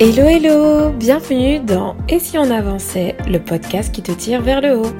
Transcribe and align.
Hello 0.00 0.28
hello, 0.28 0.92
bienvenue 0.92 1.58
dans 1.58 1.96
Et 2.08 2.20
si 2.20 2.38
on 2.38 2.52
avançait, 2.52 3.16
le 3.26 3.42
podcast 3.42 3.92
qui 3.92 4.00
te 4.00 4.12
tire 4.12 4.40
vers 4.42 4.60
le 4.60 4.78
haut. 4.78 4.92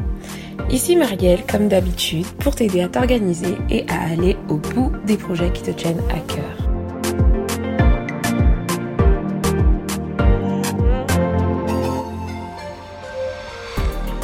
Ici 0.71 0.96
Marielle, 0.96 1.47
comme 1.47 1.69
d'habitude, 1.69 2.26
pour 2.40 2.56
t'aider 2.56 2.80
à 2.80 2.88
t'organiser 2.88 3.54
et 3.71 3.88
à 3.88 4.11
aller 4.11 4.37
au 4.48 4.56
bout 4.56 4.90
des 5.06 5.16
projets 5.16 5.53
qui 5.53 5.62
te 5.62 5.71
tiennent 5.71 6.03
à 6.11 6.19
cœur. 6.19 6.69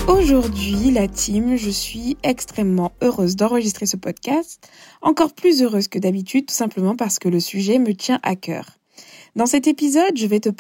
Aujourd'hui, 0.08 0.90
la 0.90 1.06
team, 1.06 1.56
je 1.56 1.70
suis 1.70 2.16
extrêmement 2.24 2.90
heureuse 3.00 3.36
d'enregistrer 3.36 3.86
ce 3.86 3.96
podcast, 3.96 4.68
encore 5.02 5.34
plus 5.34 5.62
heureuse 5.62 5.86
que 5.86 6.00
d'habitude, 6.00 6.46
tout 6.46 6.54
simplement 6.54 6.96
parce 6.96 7.20
que 7.20 7.28
le 7.28 7.38
sujet 7.38 7.78
me 7.78 7.94
tient 7.94 8.18
à 8.24 8.34
cœur. 8.34 8.66
Dans 9.36 9.46
cet 9.46 9.66
épisode, 9.66 10.16
je 10.16 10.26
vais 10.26 10.40
te 10.40 10.50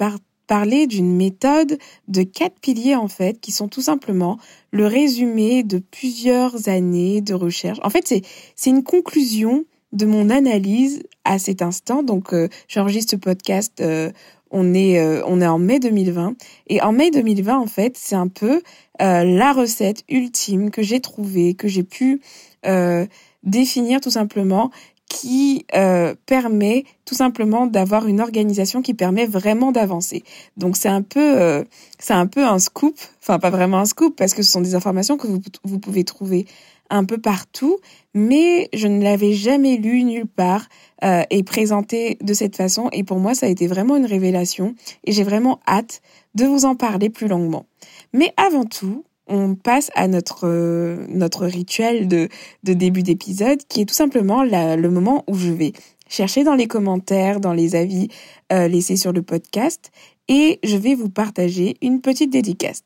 parler 0.46 0.86
d'une 0.86 1.14
méthode 1.16 1.78
de 2.08 2.22
quatre 2.22 2.58
piliers 2.60 2.96
en 2.96 3.08
fait, 3.08 3.40
qui 3.40 3.52
sont 3.52 3.68
tout 3.68 3.82
simplement 3.82 4.38
le 4.72 4.86
résumé 4.86 5.62
de 5.62 5.78
plusieurs 5.78 6.68
années 6.68 7.20
de 7.20 7.34
recherche. 7.34 7.78
En 7.82 7.90
fait, 7.90 8.12
c'est 8.56 8.70
une 8.70 8.82
conclusion 8.82 9.64
de 9.92 10.06
mon 10.06 10.28
analyse 10.28 11.04
à 11.24 11.38
cet 11.38 11.62
instant. 11.62 12.02
Donc, 12.02 12.34
euh, 12.34 12.48
j'enregistre 12.68 13.12
ce 13.12 13.16
podcast. 13.16 13.80
Euh, 13.80 14.10
on 14.50 14.74
est 14.74 14.98
euh, 14.98 15.22
on 15.26 15.40
est 15.40 15.46
en 15.46 15.58
mai 15.58 15.78
2020 15.80 16.34
et 16.68 16.80
en 16.82 16.92
mai 16.92 17.10
2020 17.10 17.58
en 17.58 17.66
fait, 17.66 17.96
c'est 17.96 18.14
un 18.14 18.28
peu 18.28 18.62
la 19.00 19.52
recette 19.52 20.04
ultime 20.08 20.70
que 20.70 20.82
j'ai 20.82 21.00
trouvée, 21.00 21.54
que 21.54 21.66
j'ai 21.66 21.82
pu 21.82 22.20
définir 23.42 24.00
tout 24.00 24.10
simplement 24.10 24.70
qui 25.14 25.64
euh, 25.76 26.14
permet 26.26 26.84
tout 27.04 27.14
simplement 27.14 27.66
d'avoir 27.68 28.08
une 28.08 28.20
organisation 28.20 28.82
qui 28.82 28.94
permet 28.94 29.26
vraiment 29.26 29.70
d'avancer. 29.70 30.24
Donc 30.56 30.76
c'est 30.76 30.88
un 30.88 31.02
peu 31.02 31.40
euh, 31.40 31.62
c'est 32.00 32.14
un 32.14 32.26
peu 32.26 32.44
un 32.44 32.58
scoop, 32.58 32.96
enfin 33.22 33.38
pas 33.38 33.50
vraiment 33.50 33.78
un 33.78 33.84
scoop 33.84 34.16
parce 34.16 34.34
que 34.34 34.42
ce 34.42 34.50
sont 34.50 34.60
des 34.60 34.74
informations 34.74 35.16
que 35.16 35.28
vous, 35.28 35.40
vous 35.62 35.78
pouvez 35.78 36.02
trouver 36.02 36.46
un 36.90 37.04
peu 37.04 37.18
partout, 37.18 37.78
mais 38.12 38.68
je 38.74 38.88
ne 38.88 39.02
l'avais 39.02 39.32
jamais 39.32 39.76
lu 39.76 40.02
nulle 40.02 40.26
part 40.26 40.66
euh, 41.04 41.22
et 41.30 41.44
présenté 41.44 42.18
de 42.20 42.34
cette 42.34 42.56
façon 42.56 42.88
et 42.92 43.04
pour 43.04 43.20
moi 43.20 43.34
ça 43.34 43.46
a 43.46 43.48
été 43.48 43.68
vraiment 43.68 43.94
une 43.96 44.06
révélation 44.06 44.74
et 45.04 45.12
j'ai 45.12 45.22
vraiment 45.22 45.60
hâte 45.68 46.02
de 46.34 46.44
vous 46.44 46.64
en 46.64 46.74
parler 46.74 47.08
plus 47.08 47.28
longuement. 47.28 47.66
Mais 48.12 48.32
avant 48.36 48.64
tout, 48.64 49.04
on 49.26 49.54
passe 49.54 49.90
à 49.94 50.08
notre 50.08 50.46
euh, 50.46 51.06
rituel 51.40 52.08
de, 52.08 52.28
début 52.62 53.02
d'épisode 53.02 53.60
qui 53.68 53.82
est 53.82 53.86
tout 53.86 53.94
simplement 53.94 54.42
le 54.42 54.88
moment 54.88 55.24
où 55.28 55.34
je 55.34 55.50
vais 55.50 55.72
chercher 56.08 56.44
dans 56.44 56.54
les 56.54 56.66
commentaires, 56.66 57.40
dans 57.40 57.52
les 57.52 57.74
avis 57.74 58.08
euh, 58.52 58.68
laissés 58.68 58.96
sur 58.96 59.12
le 59.12 59.22
podcast 59.22 59.90
et 60.28 60.60
je 60.62 60.76
vais 60.76 60.94
vous 60.94 61.10
partager 61.10 61.76
une 61.82 62.00
petite 62.00 62.30
dédicace. 62.30 62.82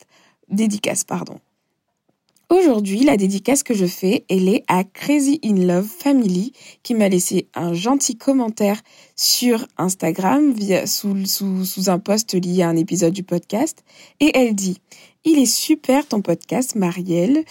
Dédicace, 0.48 1.04
pardon. 1.04 1.38
Aujourd'hui, 2.50 3.04
la 3.04 3.18
dédicace 3.18 3.62
que 3.62 3.74
je 3.74 3.84
fais, 3.84 4.24
elle 4.30 4.48
est 4.48 4.64
à 4.68 4.82
Crazy 4.82 5.38
in 5.44 5.66
Love 5.66 5.86
Family 5.86 6.54
qui 6.82 6.94
m'a 6.94 7.10
laissé 7.10 7.46
un 7.54 7.74
gentil 7.74 8.16
commentaire 8.16 8.80
sur 9.16 9.66
Instagram 9.76 10.52
via, 10.52 10.86
sous, 10.86 11.26
sous, 11.26 11.66
sous 11.66 11.90
un 11.90 11.98
post 11.98 12.32
lié 12.32 12.62
à 12.62 12.70
un 12.70 12.76
épisode 12.76 13.12
du 13.12 13.22
podcast 13.22 13.84
et 14.20 14.30
elle 14.34 14.54
dit 14.54 14.78
il 15.30 15.38
est 15.38 15.46
super 15.46 16.06
ton 16.06 16.22
podcast, 16.22 16.74
Marielle. 16.74 17.44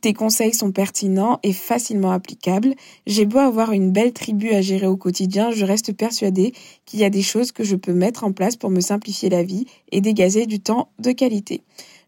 Tes 0.00 0.14
conseils 0.14 0.54
sont 0.54 0.72
pertinents 0.72 1.40
et 1.42 1.52
facilement 1.52 2.10
applicables. 2.10 2.74
J'ai 3.06 3.26
beau 3.26 3.38
avoir 3.38 3.72
une 3.72 3.92
belle 3.92 4.14
tribu 4.14 4.50
à 4.50 4.62
gérer 4.62 4.86
au 4.86 4.96
quotidien, 4.96 5.50
je 5.50 5.66
reste 5.66 5.92
persuadée 5.92 6.54
qu'il 6.86 7.00
y 7.00 7.04
a 7.04 7.10
des 7.10 7.22
choses 7.22 7.52
que 7.52 7.64
je 7.64 7.76
peux 7.76 7.92
mettre 7.92 8.24
en 8.24 8.32
place 8.32 8.56
pour 8.56 8.70
me 8.70 8.80
simplifier 8.80 9.28
la 9.28 9.42
vie 9.42 9.66
et 9.92 10.00
dégager 10.00 10.46
du 10.46 10.60
temps 10.60 10.88
de 10.98 11.12
qualité. 11.12 11.60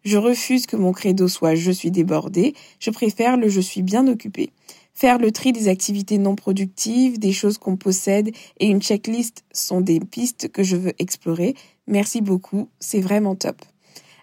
Je 0.04 0.16
refuse 0.16 0.66
que 0.66 0.76
mon 0.76 0.92
credo 0.92 1.28
soit 1.28 1.54
je 1.54 1.70
suis 1.70 1.90
débordé, 1.90 2.54
je 2.78 2.90
préfère 2.90 3.36
le 3.36 3.50
je 3.50 3.60
suis 3.60 3.82
bien 3.82 4.08
occupé. 4.08 4.50
Faire 4.94 5.18
le 5.18 5.32
tri 5.32 5.52
des 5.52 5.68
activités 5.68 6.16
non 6.16 6.34
productives, 6.34 7.18
des 7.18 7.32
choses 7.32 7.58
qu'on 7.58 7.76
possède 7.76 8.30
et 8.58 8.66
une 8.66 8.80
checklist 8.80 9.44
sont 9.52 9.82
des 9.82 10.00
pistes 10.00 10.48
que 10.48 10.62
je 10.62 10.76
veux 10.76 10.94
explorer. 10.98 11.54
Merci 11.86 12.22
beaucoup, 12.22 12.68
c'est 12.80 13.00
vraiment 13.00 13.34
top. 13.34 13.56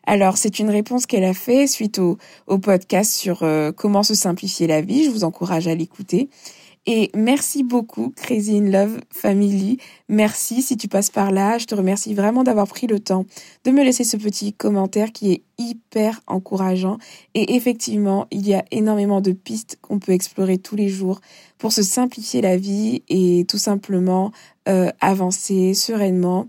Alors, 0.10 0.38
c'est 0.38 0.60
une 0.60 0.70
réponse 0.70 1.06
qu'elle 1.06 1.26
a 1.26 1.34
fait 1.34 1.68
suite 1.68 2.00
au, 2.00 2.18
podcast 2.60 3.12
sur 3.12 3.44
euh, 3.44 3.74
comment 3.74 4.04
se 4.04 4.16
simplifier 4.16 4.66
la 4.66 4.80
vie. 4.80 5.04
Je 5.04 5.10
vous 5.10 5.26
encourage 5.26 5.68
à 5.68 5.76
l'écouter. 5.76 6.30
Et 6.86 7.12
merci 7.14 7.66
beaucoup, 7.66 8.14
Crazy 8.16 8.56
in 8.58 8.72
Love 8.72 9.02
Family. 9.12 9.80
Merci 10.08 10.62
si 10.62 10.78
tu 10.78 10.88
passes 10.88 11.10
par 11.10 11.32
là. 11.32 11.58
Je 11.58 11.66
te 11.66 11.76
remercie 11.76 12.14
vraiment 12.14 12.46
d'avoir 12.46 12.68
pris 12.68 12.88
le 12.88 13.02
temps 13.02 13.26
de 13.66 13.72
me 13.72 13.84
laisser 13.84 14.06
ce 14.06 14.16
petit 14.16 14.54
commentaire 14.54 15.12
qui 15.12 15.34
est 15.34 15.44
hyper 15.58 16.22
encourageant. 16.28 16.98
Et 17.34 17.56
effectivement, 17.56 18.28
il 18.32 18.48
y 18.48 18.54
a 18.54 18.64
énormément 18.72 19.20
de 19.20 19.34
pistes 19.34 19.78
qu'on 19.82 20.00
peut 20.00 20.14
explorer 20.14 20.58
tous 20.58 20.78
les 20.78 20.88
jours 20.88 21.20
pour 21.58 21.74
se 21.74 21.84
simplifier 21.84 22.40
la 22.40 22.56
vie 22.56 23.04
et 23.10 23.44
tout 23.46 23.58
simplement 23.58 24.32
euh, 24.70 24.90
avancer 25.02 25.74
sereinement 25.74 26.48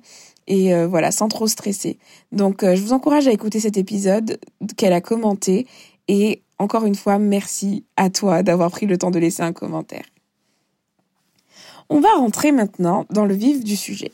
et 0.48 0.74
euh, 0.74 0.88
voilà, 0.88 1.12
sans 1.12 1.28
trop 1.28 1.46
stresser. 1.46 1.98
Donc 2.32 2.64
euh, 2.64 2.74
je 2.74 2.82
vous 2.82 2.92
encourage 2.92 3.28
à 3.28 3.32
écouter 3.32 3.60
cet 3.60 3.76
épisode 3.76 4.40
qu'elle 4.76 4.94
a 4.94 5.00
commenté 5.00 5.68
et 6.08 6.42
encore 6.58 6.86
une 6.86 6.96
fois, 6.96 7.18
merci 7.18 7.84
à 7.96 8.10
toi 8.10 8.42
d'avoir 8.42 8.70
pris 8.72 8.86
le 8.86 8.98
temps 8.98 9.12
de 9.12 9.20
laisser 9.20 9.42
un 9.42 9.52
commentaire. 9.52 10.04
On 11.88 12.00
va 12.00 12.12
rentrer 12.14 12.50
maintenant 12.50 13.06
dans 13.10 13.24
le 13.24 13.34
vif 13.34 13.62
du 13.62 13.76
sujet. 13.76 14.10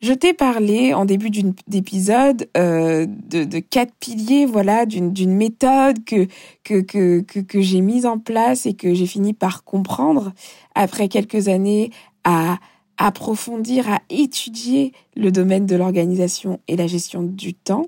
Je 0.00 0.12
t'ai 0.12 0.34
parlé 0.34 0.92
en 0.92 1.06
début 1.06 1.30
d'épisode 1.66 2.48
euh, 2.58 3.06
de, 3.08 3.58
quatre 3.58 3.94
piliers, 3.98 4.44
voilà, 4.44 4.84
d'une 4.84 5.34
méthode 5.34 6.04
que, 6.04 6.26
que, 6.62 6.82
que, 6.82 7.20
que 7.20 7.60
j'ai 7.62 7.80
mise 7.80 8.04
en 8.04 8.18
place 8.18 8.66
et 8.66 8.74
que 8.74 8.92
j'ai 8.92 9.06
fini 9.06 9.32
par 9.32 9.64
comprendre 9.64 10.32
après 10.74 11.08
quelques 11.08 11.48
années 11.48 11.90
à 12.24 12.58
approfondir, 12.96 13.90
à 13.90 14.00
étudier 14.10 14.92
le 15.16 15.32
domaine 15.32 15.66
de 15.66 15.76
l'organisation 15.76 16.60
et 16.68 16.76
la 16.76 16.86
gestion 16.86 17.22
du 17.22 17.54
temps, 17.54 17.86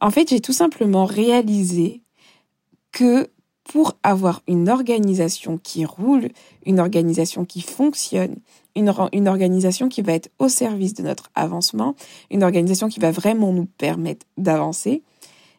en 0.00 0.10
fait, 0.10 0.28
j'ai 0.28 0.40
tout 0.40 0.52
simplement 0.52 1.04
réalisé 1.04 2.02
que 2.92 3.28
pour 3.64 3.96
avoir 4.02 4.42
une 4.46 4.68
organisation 4.68 5.58
qui 5.58 5.84
roule, 5.84 6.30
une 6.64 6.80
organisation 6.80 7.44
qui 7.44 7.60
fonctionne, 7.60 8.36
une, 8.74 8.92
une, 9.12 9.28
organisation 9.28 9.88
qui 9.88 10.00
va 10.00 10.14
être 10.14 10.30
au 10.38 10.48
service 10.48 10.94
de 10.94 11.02
notre 11.02 11.30
avancement, 11.34 11.94
une 12.30 12.42
organisation 12.42 12.88
qui 12.88 12.98
va 12.98 13.10
vraiment 13.10 13.52
nous 13.52 13.66
permettre 13.66 14.24
d'avancer, 14.38 15.02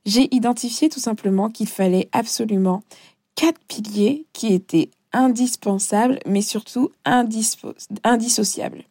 j'ai 0.06 0.34
identifié 0.34 0.90
tout 0.90 1.00
simplement 1.00 1.50
qu'il 1.50 1.68
fallait 1.68 2.10
absolument 2.12 2.82
quatre 3.36 3.62
piliers 3.68 4.26
qui 4.34 4.54
étaient 4.54 4.90
indispensables, 5.14 6.20
mais 6.26 6.42
surtout 6.42 6.92
indissociables. 7.06 8.84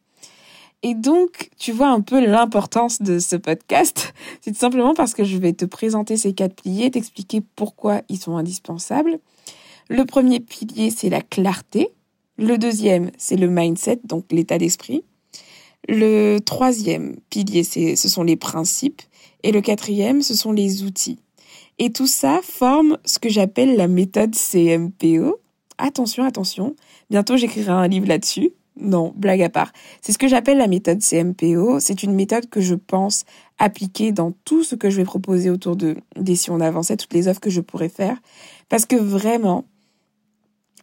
Et 0.82 0.94
donc, 0.94 1.50
tu 1.58 1.72
vois 1.72 1.88
un 1.88 2.00
peu 2.00 2.24
l'importance 2.24 3.02
de 3.02 3.18
ce 3.18 3.36
podcast. 3.36 4.14
C'est 4.40 4.52
tout 4.52 4.58
simplement 4.58 4.94
parce 4.94 5.14
que 5.14 5.24
je 5.24 5.36
vais 5.36 5.52
te 5.52 5.64
présenter 5.64 6.16
ces 6.16 6.32
quatre 6.32 6.62
piliers, 6.62 6.90
t'expliquer 6.90 7.42
pourquoi 7.56 8.02
ils 8.08 8.18
sont 8.18 8.36
indispensables. 8.36 9.18
Le 9.88 10.04
premier 10.04 10.38
pilier, 10.40 10.90
c'est 10.90 11.08
la 11.08 11.22
clarté. 11.22 11.88
Le 12.36 12.58
deuxième, 12.58 13.10
c'est 13.16 13.36
le 13.36 13.48
mindset, 13.48 14.00
donc 14.04 14.26
l'état 14.30 14.58
d'esprit. 14.58 15.02
Le 15.88 16.38
troisième 16.40 17.16
pilier, 17.30 17.64
ce 17.64 18.08
sont 18.08 18.22
les 18.22 18.36
principes. 18.36 19.00
Et 19.42 19.50
le 19.50 19.62
quatrième, 19.62 20.20
ce 20.20 20.34
sont 20.34 20.52
les 20.52 20.82
outils. 20.82 21.18
Et 21.78 21.90
tout 21.90 22.06
ça 22.06 22.40
forme 22.42 22.98
ce 23.04 23.18
que 23.18 23.28
j'appelle 23.28 23.76
la 23.76 23.88
méthode 23.88 24.34
CMPO. 24.34 25.40
Attention, 25.78 26.24
attention. 26.24 26.76
Bientôt, 27.08 27.36
j'écrirai 27.36 27.70
un 27.70 27.88
livre 27.88 28.08
là-dessus. 28.08 28.50
Non, 28.80 29.12
blague 29.16 29.42
à 29.42 29.48
part. 29.48 29.72
C'est 30.00 30.12
ce 30.12 30.18
que 30.18 30.28
j'appelle 30.28 30.58
la 30.58 30.68
méthode 30.68 31.00
CMPO. 31.02 31.80
C'est 31.80 32.02
une 32.02 32.14
méthode 32.14 32.48
que 32.48 32.60
je 32.60 32.74
pense 32.74 33.24
appliquer 33.58 34.12
dans 34.12 34.32
tout 34.44 34.62
ce 34.62 34.76
que 34.76 34.88
je 34.88 34.96
vais 34.96 35.04
proposer 35.04 35.50
autour 35.50 35.74
de 35.74 35.96
des 36.16 36.36
si 36.36 36.50
on 36.50 36.58
toutes 36.58 37.12
les 37.12 37.28
offres 37.28 37.40
que 37.40 37.50
je 37.50 37.60
pourrais 37.60 37.88
faire. 37.88 38.16
Parce 38.68 38.86
que 38.86 38.96
vraiment, 38.96 39.64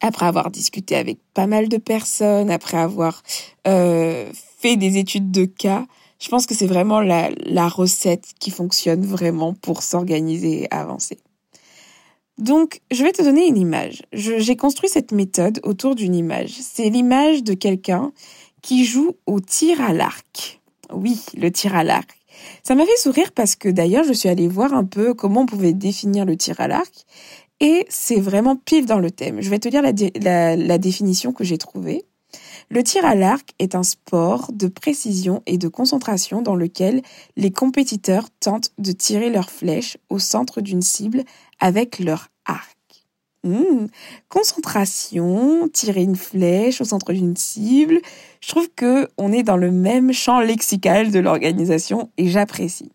après 0.01 0.25
avoir 0.25 0.51
discuté 0.51 0.95
avec 0.95 1.19
pas 1.33 1.47
mal 1.47 1.69
de 1.69 1.77
personnes, 1.77 2.51
après 2.51 2.77
avoir 2.77 3.24
euh, 3.68 4.30
fait 4.59 4.75
des 4.75 4.97
études 4.97 5.31
de 5.31 5.45
cas, 5.45 5.86
je 6.19 6.30
pense 6.30 6.45
que 6.45 6.56
c'est 6.56 6.68
vraiment 6.68 7.01
la, 7.01 7.30
la 7.45 7.68
recette 7.68 8.33
qui 8.39 8.51
fonctionne 8.51 9.06
vraiment 9.06 9.53
pour 9.53 9.83
s'organiser 9.83 10.63
et 10.63 10.71
avancer. 10.71 11.18
Donc, 12.38 12.82
je 12.92 13.04
vais 13.04 13.14
te 13.14 13.22
donner 13.22 13.48
une 13.48 13.58
image. 13.58 14.04
J'ai 14.12 14.56
construit 14.56 14.90
cette 14.90 15.12
méthode 15.12 15.60
autour 15.64 15.96
d'une 15.96 16.16
image. 16.16 16.52
C'est 16.60 16.90
l'image 16.90 17.44
de 17.44 17.54
quelqu'un 17.54 18.12
qui 18.62 18.84
joue 18.84 19.16
au 19.26 19.40
tir 19.40 19.80
à 19.82 19.94
l'arc. 19.94 20.60
Oui, 20.92 21.20
le 21.38 21.50
tir 21.50 21.76
à 21.76 21.84
l'arc. 21.84 22.10
Ça 22.64 22.76
m'a 22.76 22.86
fait 22.86 22.98
sourire 22.98 23.32
parce 23.32 23.56
que 23.56 23.70
d'ailleurs, 23.70 24.04
je 24.04 24.14
suis 24.14 24.28
allée 24.28 24.48
voir 24.48 24.74
un 24.74 24.84
peu 24.84 25.14
comment 25.14 25.42
on 25.42 25.46
pouvait 25.46 25.74
définir 25.74 26.26
le 26.26 26.36
tir 26.36 26.60
à 26.60 26.68
l'arc. 26.68 27.06
Et 27.62 27.86
c'est 27.90 28.20
vraiment 28.20 28.58
pile 28.58 28.86
dans 28.86 29.00
le 29.00 29.12
thème. 29.12 29.42
Je 29.42 29.50
vais 29.50 29.60
te 29.60 29.70
lire 29.70 29.81
la, 29.81 30.56
la 30.56 30.78
définition 30.78 31.31
que 31.31 31.46
j'ai 31.46 31.58
trouvée. 31.58 32.06
Le 32.70 32.84
tir 32.84 33.06
à 33.06 33.16
l'arc 33.16 33.54
est 33.60 33.76
un 33.76 33.84
sport 33.84 34.52
de 34.52 34.68
précision 34.68 35.44
et 35.46 35.58
de 35.58 35.68
concentration 35.68 36.42
dans 36.42 36.56
lequel 36.56 37.02
les 37.38 37.52
compétiteurs 37.52 38.28
tentent 38.40 38.72
de 38.78 38.92
tirer 38.92 39.30
leur 39.30 39.50
flèche 39.50 39.98
au 40.10 40.20
centre 40.20 40.62
d'une 40.62 40.82
cible 40.82 41.24
avec 41.60 42.00
leur 42.00 42.30
arc. 42.46 42.76
Mmh. 43.44 43.88
Concentration, 44.28 45.70
tirer 45.72 46.02
une 46.02 46.16
flèche 46.16 46.82
au 46.82 46.86
centre 46.86 47.14
d'une 47.14 47.38
cible. 47.38 48.00
Je 48.42 48.50
trouve 48.50 48.70
que 48.76 49.08
on 49.18 49.32
est 49.32 49.44
dans 49.44 49.58
le 49.58 49.70
même 49.70 50.12
champ 50.12 50.40
lexical 50.40 51.12
de 51.12 51.20
l'organisation 51.20 52.10
et 52.18 52.28
j'apprécie. 52.28 52.92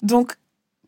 Donc, 0.00 0.36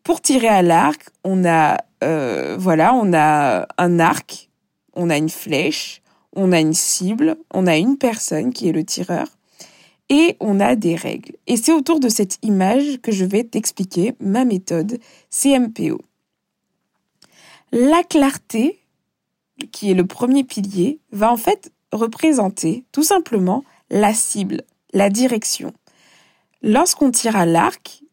pour 0.03 0.19
tirer 0.19 0.47
à 0.47 0.63
l'arc, 0.63 1.09
on 1.23 1.45
a, 1.45 1.77
euh, 2.03 2.57
voilà, 2.59 2.95
on 2.95 3.13
a 3.13 3.67
un 3.77 3.99
arc, 3.99 4.49
on 4.95 5.11
a 5.11 5.17
une 5.17 5.29
flèche, 5.29 6.00
on 6.33 6.51
a 6.51 6.59
une 6.59 6.73
cible, 6.73 7.37
on 7.53 7.67
a 7.67 7.77
une 7.77 7.97
personne 7.97 8.53
qui 8.53 8.69
est 8.69 8.73
le 8.73 8.83
tireur 8.83 9.27
et 10.09 10.35
on 10.39 10.59
a 10.59 10.75
des 10.75 10.95
règles. 10.95 11.35
Et 11.47 11.57
c'est 11.57 11.71
autour 11.71 11.99
de 11.99 12.09
cette 12.09 12.37
image 12.43 12.99
que 13.01 13.11
je 13.11 13.23
vais 13.23 13.43
t'expliquer 13.43 14.13
ma 14.19 14.43
méthode 14.43 14.99
CMPO. 15.29 16.01
La 17.71 18.03
clarté, 18.03 18.83
qui 19.71 19.89
est 19.89 19.93
le 19.93 20.05
premier 20.05 20.43
pilier, 20.43 20.99
va 21.11 21.31
en 21.31 21.37
fait 21.37 21.71
représenter 21.93 22.83
tout 22.91 23.03
simplement 23.03 23.63
la 23.89 24.13
cible, 24.13 24.63
la 24.93 25.09
direction. 25.09 25.73
Lorsqu'on 26.61 27.11
tire 27.11 27.37
à 27.37 27.45
l'arc, 27.45 28.03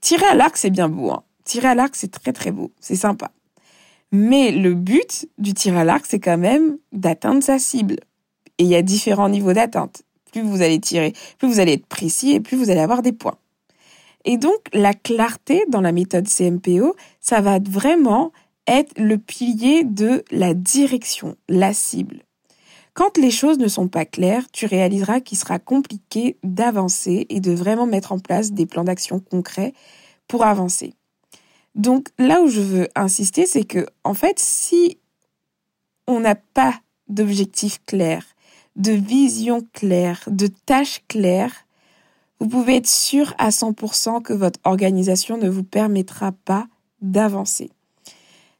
tirer 0.00 0.26
à 0.26 0.34
l'arc 0.34 0.56
c'est 0.56 0.70
bien 0.70 0.88
beau. 0.88 1.10
Hein. 1.12 1.22
Tirer 1.44 1.68
à 1.68 1.74
l'arc 1.76 1.94
c'est 1.94 2.10
très 2.10 2.32
très 2.32 2.50
beau, 2.50 2.72
c'est 2.80 2.96
sympa. 2.96 3.30
Mais 4.16 4.52
le 4.52 4.74
but 4.74 5.26
du 5.38 5.54
tir 5.54 5.76
à 5.76 5.82
l'arc 5.82 6.06
c'est 6.06 6.20
quand 6.20 6.38
même 6.38 6.78
d'atteindre 6.92 7.42
sa 7.42 7.58
cible. 7.58 7.96
Et 8.58 8.62
il 8.62 8.68
y 8.68 8.76
a 8.76 8.82
différents 8.82 9.28
niveaux 9.28 9.52
d'atteinte. 9.52 10.04
Plus 10.30 10.42
vous 10.42 10.62
allez 10.62 10.78
tirer, 10.78 11.14
plus 11.36 11.48
vous 11.48 11.58
allez 11.58 11.72
être 11.72 11.86
précis 11.86 12.30
et 12.30 12.38
plus 12.38 12.56
vous 12.56 12.70
allez 12.70 12.78
avoir 12.78 13.02
des 13.02 13.10
points. 13.10 13.38
Et 14.24 14.36
donc 14.36 14.68
la 14.72 14.94
clarté 14.94 15.64
dans 15.68 15.80
la 15.80 15.90
méthode 15.90 16.28
CMPO, 16.28 16.94
ça 17.20 17.40
va 17.40 17.58
vraiment 17.58 18.30
être 18.68 18.96
le 18.96 19.18
pilier 19.18 19.82
de 19.82 20.22
la 20.30 20.54
direction, 20.54 21.34
la 21.48 21.74
cible. 21.74 22.22
Quand 22.92 23.18
les 23.18 23.32
choses 23.32 23.58
ne 23.58 23.66
sont 23.66 23.88
pas 23.88 24.04
claires, 24.04 24.48
tu 24.52 24.66
réaliseras 24.66 25.18
qu'il 25.18 25.38
sera 25.38 25.58
compliqué 25.58 26.36
d'avancer 26.44 27.26
et 27.30 27.40
de 27.40 27.50
vraiment 27.50 27.86
mettre 27.86 28.12
en 28.12 28.20
place 28.20 28.52
des 28.52 28.66
plans 28.66 28.84
d'action 28.84 29.18
concrets 29.18 29.74
pour 30.28 30.44
avancer. 30.44 30.94
Donc 31.74 32.08
là 32.18 32.40
où 32.40 32.48
je 32.48 32.60
veux 32.60 32.88
insister, 32.94 33.46
c'est 33.46 33.64
que 33.64 33.86
en 34.04 34.14
fait, 34.14 34.38
si 34.38 34.98
on 36.06 36.20
n'a 36.20 36.34
pas 36.34 36.80
d'objectif 37.08 37.80
clair, 37.86 38.24
de 38.76 38.92
vision 38.92 39.66
claire, 39.72 40.22
de 40.26 40.46
tâches 40.46 41.02
claires, 41.08 41.66
vous 42.40 42.48
pouvez 42.48 42.76
être 42.76 42.88
sûr 42.88 43.34
à 43.38 43.50
100% 43.50 44.22
que 44.22 44.32
votre 44.32 44.60
organisation 44.64 45.36
ne 45.36 45.48
vous 45.48 45.64
permettra 45.64 46.32
pas 46.32 46.66
d'avancer. 47.00 47.70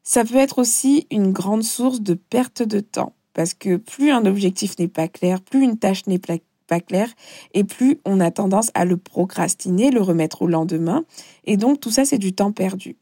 Ça 0.02 0.24
peut 0.24 0.36
être 0.36 0.58
aussi 0.58 1.06
une 1.10 1.32
grande 1.32 1.64
source 1.64 2.00
de 2.00 2.14
perte 2.14 2.62
de 2.62 2.80
temps, 2.80 3.14
parce 3.32 3.54
que 3.54 3.76
plus 3.76 4.10
un 4.10 4.26
objectif 4.26 4.78
n'est 4.78 4.88
pas 4.88 5.08
clair, 5.08 5.40
plus 5.40 5.62
une 5.62 5.78
tâche 5.78 6.06
n'est 6.06 6.18
pas 6.18 6.80
claire, 6.80 7.10
et 7.52 7.64
plus 7.64 8.00
on 8.04 8.20
a 8.20 8.30
tendance 8.30 8.70
à 8.74 8.84
le 8.84 8.96
procrastiner, 8.96 9.90
le 9.90 10.02
remettre 10.02 10.42
au 10.42 10.46
lendemain, 10.46 11.04
et 11.44 11.56
donc 11.56 11.80
tout 11.80 11.90
ça 11.90 12.04
c'est 12.04 12.18
du 12.18 12.32
temps 12.32 12.52
perdu. 12.52 12.96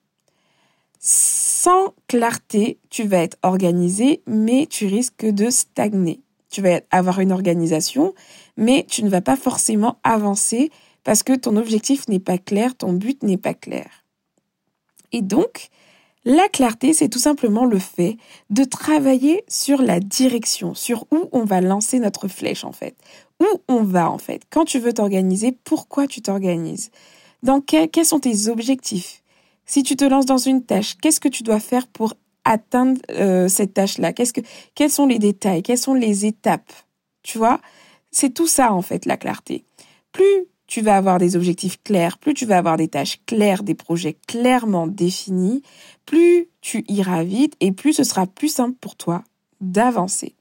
Sans 1.05 1.95
clarté, 2.07 2.79
tu 2.89 3.03
vas 3.03 3.19
être 3.19 3.37
organisé, 3.43 4.23
mais 4.29 4.67
tu 4.67 4.87
risques 4.87 5.27
de 5.27 5.51
stagner. 5.51 6.21
Tu 6.49 6.63
vas 6.63 6.81
avoir 6.93 7.19
une 7.19 7.33
organisation, 7.33 8.15
mais 8.57 8.87
tu 8.89 9.03
ne 9.03 9.09
vas 9.09 9.21
pas 9.21 9.35
forcément 9.35 9.99
avancer 10.05 10.71
parce 11.03 11.25
que 11.25 11.33
ton 11.33 11.57
objectif 11.57 12.07
n'est 12.07 12.21
pas 12.21 12.39
clair, 12.39 12.77
ton 12.77 12.93
but 12.93 13.25
n'est 13.25 13.37
pas 13.37 13.53
clair. 13.53 14.05
Et 15.11 15.23
donc, 15.23 15.71
la 16.25 16.49
clarté, 16.49 16.93
c'est 16.93 17.09
tout 17.09 17.19
simplement 17.19 17.65
le 17.65 17.81
fait 17.81 18.17
de 18.51 18.63
travailler 18.63 19.43
sur 19.49 19.83
la 19.83 19.99
direction, 19.99 20.73
sur 20.73 21.07
où 21.11 21.29
on 21.33 21.45
va 21.45 21.61
lancer 21.61 21.99
notre 21.99 22.29
flèche 22.29 22.63
en 22.63 22.71
fait. 22.71 22.95
Où 23.41 23.61
on 23.67 23.83
va 23.83 24.09
en 24.09 24.19
fait. 24.19 24.43
Quand 24.51 24.65
tu 24.65 24.79
veux 24.79 24.93
t'organiser, 24.93 25.51
pourquoi 25.65 26.07
tu 26.07 26.23
t'organises? 26.23 26.93
Dans 27.43 27.61
quels 27.61 28.07
sont 28.07 28.21
tes 28.21 28.47
objectifs? 28.47 29.22
Si 29.67 29.83
tu 29.83 29.97
te 29.97 30.05
lances 30.05 30.27
dans 30.27 30.39
une 30.39 30.65
tâche, 30.65 30.97
qu'est-ce 31.01 31.21
que 31.21 31.29
tu 31.29 31.43
dois 31.43 31.61
faire 31.61 31.87
pour 31.87 32.15
atteindre 32.45 33.01
euh, 33.11 33.49
cette 33.49 33.75
tâche-là? 33.75 34.13
Qu'est-ce 34.13 34.33
que 34.33 34.41
quels 34.75 34.91
sont 34.91 35.07
les 35.07 35.19
détails? 35.19 35.63
Quelles 35.63 35.79
sont 35.79 35.95
les 35.95 36.27
étapes? 36.27 36.73
Tu 37.23 37.39
vois? 37.39 37.61
C'est 38.11 38.35
tout 38.35 38.47
ça 38.47 38.73
en 38.73 38.83
fait 38.83 39.07
la 39.07 39.17
clarté. 39.17 39.65
Plus 40.13 40.47
tu 40.67 40.81
vas 40.81 40.97
avoir 40.97 41.19
des 41.19 41.37
objectifs 41.37 41.83
clairs, 41.83 42.19
plus 42.19 42.35
tu 42.35 42.47
vas 42.47 42.59
avoir 42.59 42.77
des 42.77 42.89
tâches 42.89 43.21
claires, 43.27 43.63
des 43.63 43.75
projets 43.75 44.17
clairement 44.27 44.87
définis, 44.87 45.63
plus 46.07 46.49
tu 46.61 46.85
iras 46.89 47.25
vite 47.25 47.55
et 47.61 47.73
plus 47.73 47.93
ce 47.93 48.05
sera 48.05 48.27
plus 48.27 48.49
simple 48.49 48.77
pour 48.81 48.97
toi 48.97 49.23
d'avancer. 49.61 50.35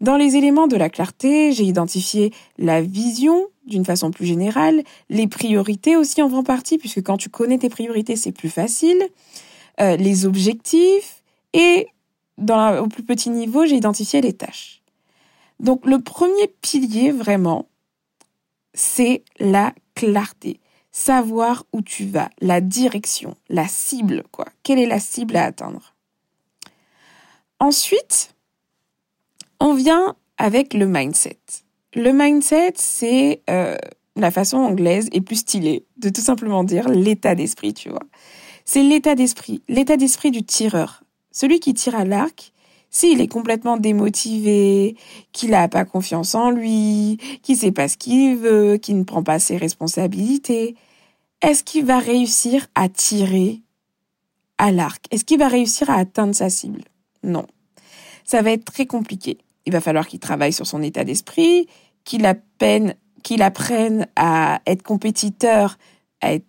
Dans 0.00 0.16
les 0.16 0.36
éléments 0.36 0.66
de 0.66 0.76
la 0.76 0.88
clarté, 0.88 1.52
j'ai 1.52 1.64
identifié 1.64 2.32
la 2.56 2.80
vision 2.80 3.48
d'une 3.66 3.84
façon 3.84 4.10
plus 4.10 4.26
générale, 4.26 4.82
les 5.10 5.28
priorités 5.28 5.96
aussi 5.96 6.22
en 6.22 6.30
font 6.30 6.42
partie, 6.42 6.78
puisque 6.78 7.02
quand 7.02 7.18
tu 7.18 7.28
connais 7.28 7.58
tes 7.58 7.68
priorités, 7.68 8.16
c'est 8.16 8.32
plus 8.32 8.48
facile, 8.48 9.08
euh, 9.80 9.96
les 9.96 10.26
objectifs, 10.26 11.22
et 11.52 11.88
au 12.38 12.86
plus 12.88 13.02
petit 13.02 13.28
niveau, 13.28 13.66
j'ai 13.66 13.76
identifié 13.76 14.22
les 14.22 14.32
tâches. 14.32 14.82
Donc 15.60 15.84
le 15.84 16.00
premier 16.00 16.48
pilier 16.62 17.12
vraiment, 17.12 17.68
c'est 18.72 19.22
la 19.38 19.74
clarté. 19.94 20.60
Savoir 20.90 21.66
où 21.72 21.82
tu 21.82 22.06
vas, 22.06 22.30
la 22.40 22.60
direction, 22.60 23.36
la 23.48 23.68
cible, 23.68 24.24
quoi. 24.32 24.46
Quelle 24.62 24.78
est 24.78 24.86
la 24.86 24.98
cible 24.98 25.36
à 25.36 25.44
atteindre? 25.44 25.94
Ensuite, 27.60 28.34
on 29.60 29.74
vient 29.74 30.16
avec 30.38 30.74
le 30.74 30.86
mindset. 30.86 31.38
Le 31.94 32.12
mindset, 32.12 32.72
c'est 32.76 33.42
euh, 33.50 33.76
la 34.16 34.30
façon 34.30 34.58
anglaise 34.58 35.08
et 35.12 35.20
plus 35.20 35.36
stylée 35.36 35.84
de 35.98 36.08
tout 36.08 36.20
simplement 36.20 36.64
dire 36.64 36.88
l'état 36.88 37.34
d'esprit, 37.34 37.74
tu 37.74 37.90
vois. 37.90 38.02
C'est 38.64 38.82
l'état 38.82 39.14
d'esprit, 39.14 39.62
l'état 39.68 39.96
d'esprit 39.96 40.30
du 40.30 40.42
tireur. 40.42 41.02
Celui 41.30 41.60
qui 41.60 41.74
tire 41.74 41.94
à 41.94 42.04
l'arc, 42.04 42.52
s'il 42.90 43.20
est 43.20 43.28
complètement 43.28 43.76
démotivé, 43.76 44.96
qu'il 45.32 45.50
n'a 45.50 45.68
pas 45.68 45.84
confiance 45.84 46.34
en 46.34 46.50
lui, 46.50 47.18
qu'il 47.42 47.56
sait 47.56 47.72
pas 47.72 47.88
ce 47.88 47.96
qu'il 47.96 48.36
veut, 48.36 48.78
qu'il 48.78 48.98
ne 48.98 49.04
prend 49.04 49.22
pas 49.22 49.38
ses 49.38 49.56
responsabilités, 49.56 50.74
est-ce 51.42 51.64
qu'il 51.64 51.84
va 51.84 51.98
réussir 51.98 52.66
à 52.74 52.88
tirer 52.88 53.60
à 54.58 54.72
l'arc? 54.72 55.04
Est-ce 55.10 55.24
qu'il 55.24 55.38
va 55.38 55.48
réussir 55.48 55.88
à 55.90 55.94
atteindre 55.94 56.34
sa 56.34 56.50
cible? 56.50 56.82
Non. 57.22 57.46
Ça 58.24 58.42
va 58.42 58.52
être 58.52 58.64
très 58.64 58.86
compliqué. 58.86 59.38
Il 59.66 59.72
va 59.72 59.80
falloir 59.80 60.06
qu'il 60.06 60.20
travaille 60.20 60.52
sur 60.52 60.66
son 60.66 60.82
état 60.82 61.04
d'esprit, 61.04 61.68
qu'il 62.04 62.26
apprenne, 62.26 62.94
qu'il 63.22 63.42
apprenne 63.42 64.06
à 64.16 64.60
être 64.66 64.82
compétiteur, 64.82 65.76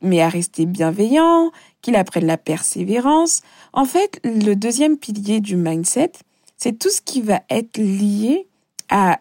mais 0.01 0.21
à 0.21 0.29
rester 0.29 0.65
bienveillant, 0.65 1.51
qu'il 1.81 1.95
apprenne 1.95 2.25
la 2.25 2.37
persévérance. 2.37 3.41
En 3.73 3.85
fait, 3.85 4.19
le 4.23 4.53
deuxième 4.53 4.97
pilier 4.97 5.39
du 5.39 5.55
mindset, 5.55 6.11
c'est 6.57 6.77
tout 6.77 6.89
ce 6.89 7.01
qui 7.01 7.21
va 7.21 7.41
être 7.49 7.77
lié 7.77 8.47
à, 8.89 9.19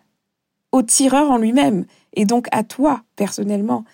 au 0.72 0.82
tireur 0.82 1.30
en 1.30 1.38
lui-même 1.38 1.86
et 2.14 2.24
donc 2.24 2.48
à 2.52 2.64
toi 2.64 3.02
personnellement. 3.16 3.84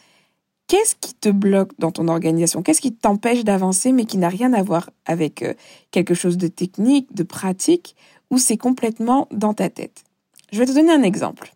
Qu'est-ce 0.68 0.96
qui 0.96 1.14
te 1.14 1.28
bloque 1.28 1.70
dans 1.78 1.92
ton 1.92 2.08
organisation? 2.08 2.60
Qu'est-ce 2.60 2.80
qui 2.80 2.92
t'empêche 2.92 3.44
d'avancer 3.44 3.92
mais 3.92 4.04
qui 4.04 4.18
n'a 4.18 4.28
rien 4.28 4.52
à 4.52 4.64
voir 4.64 4.90
avec 5.04 5.42
euh, 5.42 5.54
quelque 5.92 6.14
chose 6.14 6.36
de 6.38 6.48
technique, 6.48 7.14
de 7.14 7.22
pratique? 7.22 7.94
Ou 8.30 8.38
c'est 8.38 8.56
complètement 8.56 9.28
dans 9.30 9.54
ta 9.54 9.70
tête 9.70 10.04
Je 10.52 10.58
vais 10.58 10.66
te 10.66 10.72
donner 10.72 10.92
un 10.92 11.02
exemple. 11.02 11.52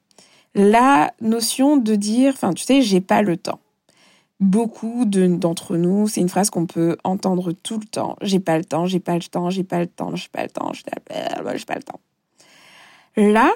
La 0.54 1.12
notion 1.20 1.76
de 1.76 1.94
dire, 1.94 2.32
enfin 2.34 2.52
tu 2.52 2.64
sais, 2.64 2.82
j'ai 2.82 3.00
pas 3.00 3.22
le 3.22 3.36
temps 3.36 3.60
beaucoup 4.40 5.04
d'entre 5.04 5.76
nous, 5.76 6.08
c'est 6.08 6.20
une 6.20 6.28
phrase 6.28 6.50
qu'on 6.50 6.66
peut 6.66 6.96
entendre 7.04 7.52
tout 7.52 7.78
le 7.78 7.84
temps. 7.84 8.16
J'ai 8.22 8.40
pas 8.40 8.56
le 8.58 8.64
temps, 8.64 8.86
j'ai 8.86 8.98
pas 8.98 9.14
le 9.14 9.22
temps, 9.22 9.50
j'ai 9.50 9.64
pas 9.64 9.80
le 9.80 9.86
temps, 9.86 10.14
j'ai 10.14 10.28
pas 10.28 10.42
le 10.42 10.48
temps, 10.48 10.72
j'ai 10.72 10.82
pas 11.66 11.74
le 11.74 11.82
temps. 11.82 12.00
Là, 13.16 13.52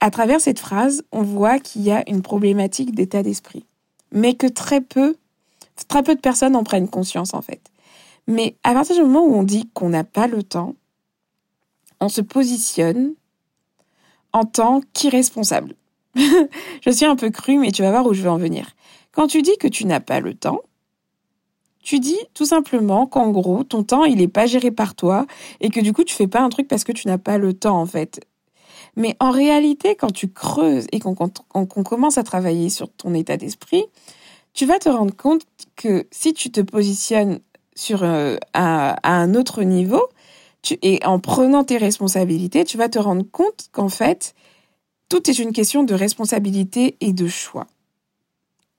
à 0.00 0.10
travers 0.10 0.40
cette 0.40 0.58
phrase, 0.58 1.02
on 1.12 1.22
voit 1.22 1.58
qu'il 1.58 1.82
y 1.82 1.90
a 1.90 2.08
une 2.08 2.20
problématique 2.20 2.94
d'état 2.94 3.22
d'esprit, 3.22 3.64
mais 4.12 4.34
que 4.34 4.46
très 4.46 4.82
peu, 4.82 5.16
très 5.88 6.02
peu 6.02 6.14
de 6.14 6.20
personnes 6.20 6.56
en 6.56 6.62
prennent 6.62 6.88
conscience 6.88 7.32
en 7.32 7.40
fait. 7.40 7.60
Mais 8.28 8.54
à 8.62 8.74
partir 8.74 8.94
du 8.94 9.02
moment 9.02 9.24
où 9.24 9.34
on 9.34 9.42
dit 9.42 9.68
qu'on 9.72 9.88
n'a 9.88 10.04
pas 10.04 10.26
le 10.26 10.42
temps, 10.42 10.74
on 12.02 12.08
se 12.08 12.20
positionne 12.20 13.14
en 14.32 14.44
tant 14.44 14.80
qu'irresponsable. 14.92 15.74
je 16.16 16.90
suis 16.90 17.06
un 17.06 17.16
peu 17.16 17.30
crue, 17.30 17.58
mais 17.58 17.70
tu 17.70 17.82
vas 17.82 17.90
voir 17.90 18.06
où 18.06 18.12
je 18.12 18.22
veux 18.22 18.30
en 18.30 18.38
venir. 18.38 18.72
Quand 19.12 19.28
tu 19.28 19.40
dis 19.40 19.56
que 19.58 19.68
tu 19.68 19.86
n'as 19.86 20.00
pas 20.00 20.20
le 20.20 20.34
temps, 20.34 20.60
tu 21.82 22.00
dis 22.00 22.18
tout 22.34 22.44
simplement 22.44 23.06
qu'en 23.06 23.30
gros, 23.30 23.62
ton 23.62 23.84
temps, 23.84 24.04
il 24.04 24.16
n'est 24.16 24.28
pas 24.28 24.46
géré 24.46 24.70
par 24.70 24.94
toi 24.94 25.26
et 25.60 25.70
que 25.70 25.80
du 25.80 25.92
coup, 25.92 26.04
tu 26.04 26.14
fais 26.14 26.26
pas 26.26 26.40
un 26.40 26.48
truc 26.48 26.66
parce 26.66 26.84
que 26.84 26.92
tu 26.92 27.06
n'as 27.06 27.18
pas 27.18 27.38
le 27.38 27.54
temps, 27.54 27.80
en 27.80 27.86
fait. 27.86 28.20
Mais 28.96 29.16
en 29.20 29.30
réalité, 29.30 29.94
quand 29.94 30.12
tu 30.12 30.28
creuses 30.28 30.86
et 30.92 30.98
qu'on 30.98 31.14
commence 31.84 32.18
à 32.18 32.24
travailler 32.24 32.68
sur 32.68 32.90
ton 32.90 33.14
état 33.14 33.36
d'esprit, 33.36 33.84
tu 34.54 34.66
vas 34.66 34.78
te 34.78 34.88
rendre 34.88 35.14
compte 35.14 35.42
que 35.76 36.06
si 36.10 36.34
tu 36.34 36.50
te 36.50 36.60
positionnes 36.60 37.40
sur 37.74 38.02
euh, 38.02 38.36
à, 38.52 38.96
un 39.08 39.34
autre 39.34 39.62
niveau, 39.62 40.02
tu, 40.62 40.78
et 40.82 41.04
en 41.04 41.18
prenant 41.18 41.64
tes 41.64 41.76
responsabilités, 41.76 42.64
tu 42.64 42.78
vas 42.78 42.88
te 42.88 42.98
rendre 42.98 43.24
compte 43.30 43.68
qu'en 43.72 43.88
fait, 43.88 44.34
tout 45.08 45.28
est 45.28 45.38
une 45.38 45.52
question 45.52 45.82
de 45.82 45.94
responsabilité 45.94 46.96
et 47.00 47.12
de 47.12 47.26
choix. 47.26 47.66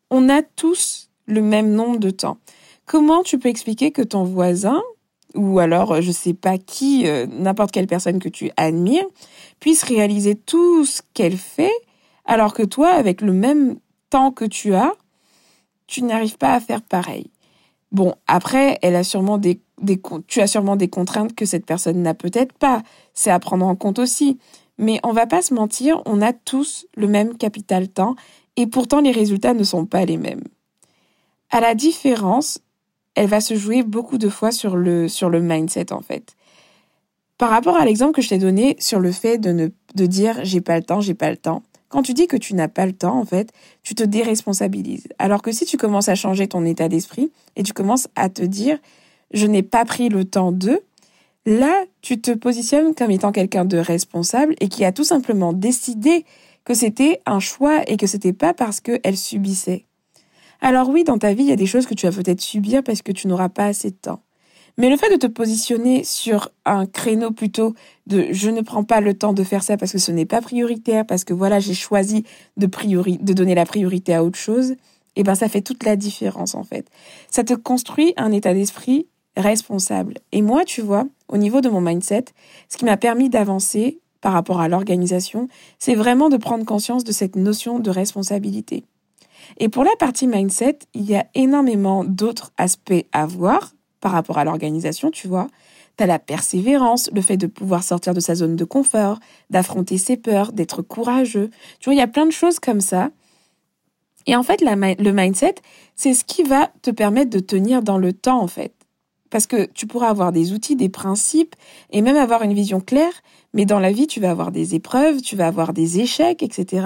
On 0.10 0.30
a 0.30 0.42
tous 0.42 1.10
le 1.26 1.42
même 1.42 1.72
nombre 1.72 2.00
de 2.00 2.10
temps. 2.10 2.38
Comment 2.86 3.24
tu 3.24 3.38
peux 3.38 3.50
expliquer 3.50 3.92
que 3.92 4.02
ton 4.02 4.24
voisin, 4.24 4.82
ou 5.36 5.60
alors 5.60 6.02
je 6.02 6.12
sais 6.12 6.34
pas 6.34 6.58
qui, 6.58 7.08
euh, 7.08 7.26
n'importe 7.28 7.72
quelle 7.72 7.88
personne 7.88 8.20
que 8.20 8.30
tu 8.30 8.52
admires, 8.58 9.06
puisse 9.60 9.84
réaliser 9.84 10.36
tout 10.36 10.86
ce 10.86 11.02
qu'elle 11.14 11.38
fait, 11.38 11.72
alors 12.26 12.54
que 12.54 12.64
toi, 12.64 12.90
avec 12.90 13.22
le 13.22 13.34
même 13.34 13.78
temps 14.10 14.32
que 14.32 14.46
tu 14.46 14.74
as, 14.74 14.94
tu 15.88 16.04
n'arrives 16.04 16.38
pas 16.38 16.54
à 16.54 16.60
faire 16.60 16.82
pareil? 16.82 17.30
Bon, 17.92 18.16
après, 18.28 18.80
elle 18.82 18.96
a 18.96 19.04
sûrement 19.04 19.38
des, 19.38 19.60
tu 20.28 20.42
as 20.42 20.48
sûrement 20.48 20.76
des 20.76 20.88
contraintes 20.88 21.36
que 21.36 21.46
cette 21.46 21.66
personne 21.66 22.02
n'a 22.02 22.14
peut-être 22.14 22.54
pas. 22.54 22.84
C'est 23.14 23.32
à 23.32 23.40
prendre 23.40 23.66
en 23.66 23.76
compte 23.76 24.00
aussi. 24.00 24.38
Mais 24.78 25.00
on 25.04 25.12
va 25.12 25.28
pas 25.28 25.42
se 25.42 25.54
mentir, 25.54 26.02
on 26.06 26.22
a 26.22 26.34
tous 26.34 26.88
le 26.96 27.08
même 27.08 27.38
capital 27.38 27.88
temps 27.88 28.16
et 28.56 28.68
pourtant 28.68 29.02
les 29.02 29.12
résultats 29.12 29.54
ne 29.54 29.64
sont 29.64 29.86
pas 29.86 30.06
les 30.06 30.18
mêmes. 30.18 30.44
À 31.52 31.60
la 31.60 31.76
différence, 31.76 32.60
elle 33.16 33.28
va 33.28 33.42
se 33.42 33.56
jouer 33.56 33.84
beaucoup 33.84 34.18
de 34.18 34.30
fois 34.30 34.52
sur 34.52 34.76
le, 34.76 35.08
sur 35.08 35.30
le 35.30 35.42
mindset 35.42 35.94
en 35.94 36.02
fait. 36.02 36.36
Par 37.38 37.50
rapport 37.50 37.78
à 37.78 37.86
l'exemple 37.86 38.14
que 38.14 38.22
je 38.22 38.30
t'ai 38.30 38.38
donné 38.38 38.76
sur 38.80 39.00
le 39.00 39.12
fait 39.12 39.38
de, 39.38 39.52
ne, 39.52 39.68
de 39.96 40.06
dire 40.06 40.40
j'ai 40.44 40.62
pas 40.62 40.78
le 40.78 40.84
temps, 40.84 41.02
j'ai 41.02 41.14
pas 41.14 41.30
le 41.30 41.38
temps. 41.38 41.62
Quand 41.90 42.02
tu 42.02 42.16
dis 42.16 42.26
que 42.26 42.38
tu 42.38 42.56
n'as 42.56 42.70
pas 42.70 42.88
le 42.88 42.94
temps, 42.94 43.20
en 43.20 43.26
fait, 43.26 43.52
tu 43.84 43.94
te 43.94 44.04
déresponsabilises. 44.04 45.08
Alors 45.20 45.44
que 45.44 45.52
si 45.52 45.66
tu 45.66 45.78
commences 45.78 46.10
à 46.10 46.16
changer 46.16 46.48
ton 46.48 46.66
état 46.66 46.90
d'esprit 46.90 47.32
et 47.56 47.62
tu 47.62 47.72
commences 47.72 48.08
à 48.16 48.30
te 48.30 48.42
dire 48.42 48.80
je 49.34 49.46
n'ai 49.48 49.64
pas 49.64 49.86
pris 49.86 50.10
le 50.10 50.26
temps 50.26 50.52
de, 50.52 50.82
là, 51.46 51.84
tu 52.02 52.22
te 52.22 52.32
positionnes 52.32 52.96
comme 52.96 53.12
étant 53.12 53.32
quelqu'un 53.32 53.66
de 53.66 53.78
responsable 53.78 54.56
et 54.60 54.70
qui 54.70 54.86
a 54.86 54.92
tout 54.92 55.04
simplement 55.04 55.54
décidé 55.54 56.26
que 56.64 56.74
c'était 56.74 57.22
un 57.26 57.40
choix 57.40 57.82
et 57.88 57.98
que 57.98 58.08
c'était 58.08 58.34
pas 58.34 58.54
parce 58.54 58.80
qu'elle 58.80 59.18
subissait. 59.18 59.86
Alors 60.62 60.90
oui, 60.90 61.04
dans 61.04 61.18
ta 61.18 61.34
vie, 61.34 61.44
il 61.44 61.50
y 61.50 61.54
a 61.54 61.58
des 61.58 61.66
choses 61.66 61.86
que 61.86 61.94
tu 61.94 62.08
vas 62.08 62.14
peut-être 62.14 62.40
subir 62.40 62.84
parce 62.84 63.02
que 63.02 63.12
tu 63.12 63.28
n'auras 63.28 63.50
pas 63.50 63.66
assez 63.66 63.90
de 63.90 63.96
temps. 63.96 64.22
Mais 64.78 64.90
le 64.90 64.98
fait 64.98 65.12
de 65.12 65.18
te 65.18 65.28
positionner 65.28 66.04
sur 66.04 66.50
un 66.66 66.86
créneau 66.86 67.32
plutôt 67.32 67.76
de 68.08 68.28
je 68.32 68.50
ne 68.50 68.62
prends 68.62 68.84
pas 68.84 69.02
le 69.02 69.14
temps 69.14 69.34
de 69.34 69.44
faire 69.44 69.62
ça 69.62 69.78
parce 69.78 69.92
que 69.92 70.00
ce 70.00 70.12
n'est 70.12 70.26
pas 70.26 70.42
prioritaire, 70.42 71.06
parce 71.06 71.24
que 71.24 71.34
voilà, 71.34 71.60
j'ai 71.60 71.76
choisi 71.76 72.24
de, 72.58 72.66
priori 72.66 73.20
de 73.22 73.34
donner 73.34 73.56
la 73.56 73.66
priorité 73.66 74.16
à 74.16 74.24
autre 74.24 74.40
chose, 74.40 74.76
eh 75.16 75.24
ben 75.24 75.36
ça 75.36 75.48
fait 75.48 75.62
toute 75.62 75.84
la 75.84 75.96
différence 75.96 76.56
en 76.56 76.64
fait. 76.64 76.88
Ça 77.30 77.44
te 77.44 77.54
construit 77.54 78.14
un 78.18 78.32
état 78.32 78.54
d'esprit 78.54 79.08
responsable. 79.36 80.16
Et 80.32 80.42
moi, 80.42 80.66
tu 80.66 80.82
vois, 80.82 81.06
au 81.28 81.38
niveau 81.38 81.62
de 81.62 81.70
mon 81.70 81.82
mindset, 81.82 82.26
ce 82.70 82.78
qui 82.78 82.86
m'a 82.86 82.98
permis 82.98 83.30
d'avancer 83.30 84.00
par 84.22 84.34
rapport 84.34 84.62
à 84.62 84.68
l'organisation, 84.68 85.50
c'est 85.80 85.96
vraiment 85.96 86.30
de 86.30 86.38
prendre 86.38 86.66
conscience 86.66 87.04
de 87.04 87.12
cette 87.12 87.36
notion 87.36 87.80
de 87.80 87.90
responsabilité. 87.90 88.86
Et 89.58 89.70
pour 89.70 89.84
la 89.84 89.96
partie 90.00 90.28
mindset, 90.28 90.80
il 90.94 91.04
y 91.04 91.16
a 91.16 91.26
énormément 91.36 92.04
d'autres 92.04 92.54
aspects 92.58 93.06
à 93.12 93.26
voir 93.26 93.74
par 94.00 94.12
rapport 94.12 94.38
à 94.38 94.46
l'organisation, 94.46 95.12
tu 95.12 95.28
vois. 95.28 95.48
Tu 95.98 96.04
as 96.04 96.08
la 96.08 96.20
persévérance, 96.20 97.10
le 97.14 97.22
fait 97.22 97.38
de 97.38 97.48
pouvoir 97.48 97.84
sortir 97.84 98.14
de 98.14 98.20
sa 98.20 98.36
zone 98.36 98.56
de 98.56 98.66
confort, 98.66 99.20
d'affronter 99.50 99.98
ses 99.98 100.18
peurs, 100.18 100.52
d'être 100.52 100.82
courageux. 100.82 101.50
Tu 101.80 101.86
vois, 101.86 101.94
il 101.94 102.00
y 102.00 102.02
a 102.02 102.08
plein 102.08 102.26
de 102.26 102.32
choses 102.32 102.60
comme 102.60 102.82
ça. 102.82 103.10
Et 104.26 104.36
en 104.36 104.44
fait, 104.44 104.62
le 104.62 105.12
mindset, 105.12 105.56
c'est 105.96 106.14
ce 106.14 106.24
qui 106.24 106.44
va 106.44 106.72
te 106.82 106.92
permettre 106.92 107.30
de 107.30 107.40
tenir 107.40 107.84
dans 107.84 107.98
le 107.98 108.14
temps, 108.14 108.42
en 108.42 108.48
fait. 108.48 108.74
Parce 109.34 109.48
que 109.48 109.66
tu 109.66 109.88
pourras 109.88 110.10
avoir 110.10 110.32
des 110.32 110.54
outils, 110.54 110.76
des 110.76 110.90
principes, 110.90 111.56
et 111.90 112.04
même 112.04 112.18
avoir 112.18 112.44
une 112.44 112.54
vision 112.54 112.80
claire, 112.80 113.24
mais 113.56 113.66
dans 113.66 113.80
la 113.80 113.92
vie, 113.92 114.06
tu 114.06 114.20
vas 114.20 114.30
avoir 114.30 114.52
des 114.52 114.76
épreuves, 114.76 115.22
tu 115.22 115.36
vas 115.36 115.48
avoir 115.48 115.74
des 115.74 116.00
échecs, 116.00 116.44
etc. 116.44 116.86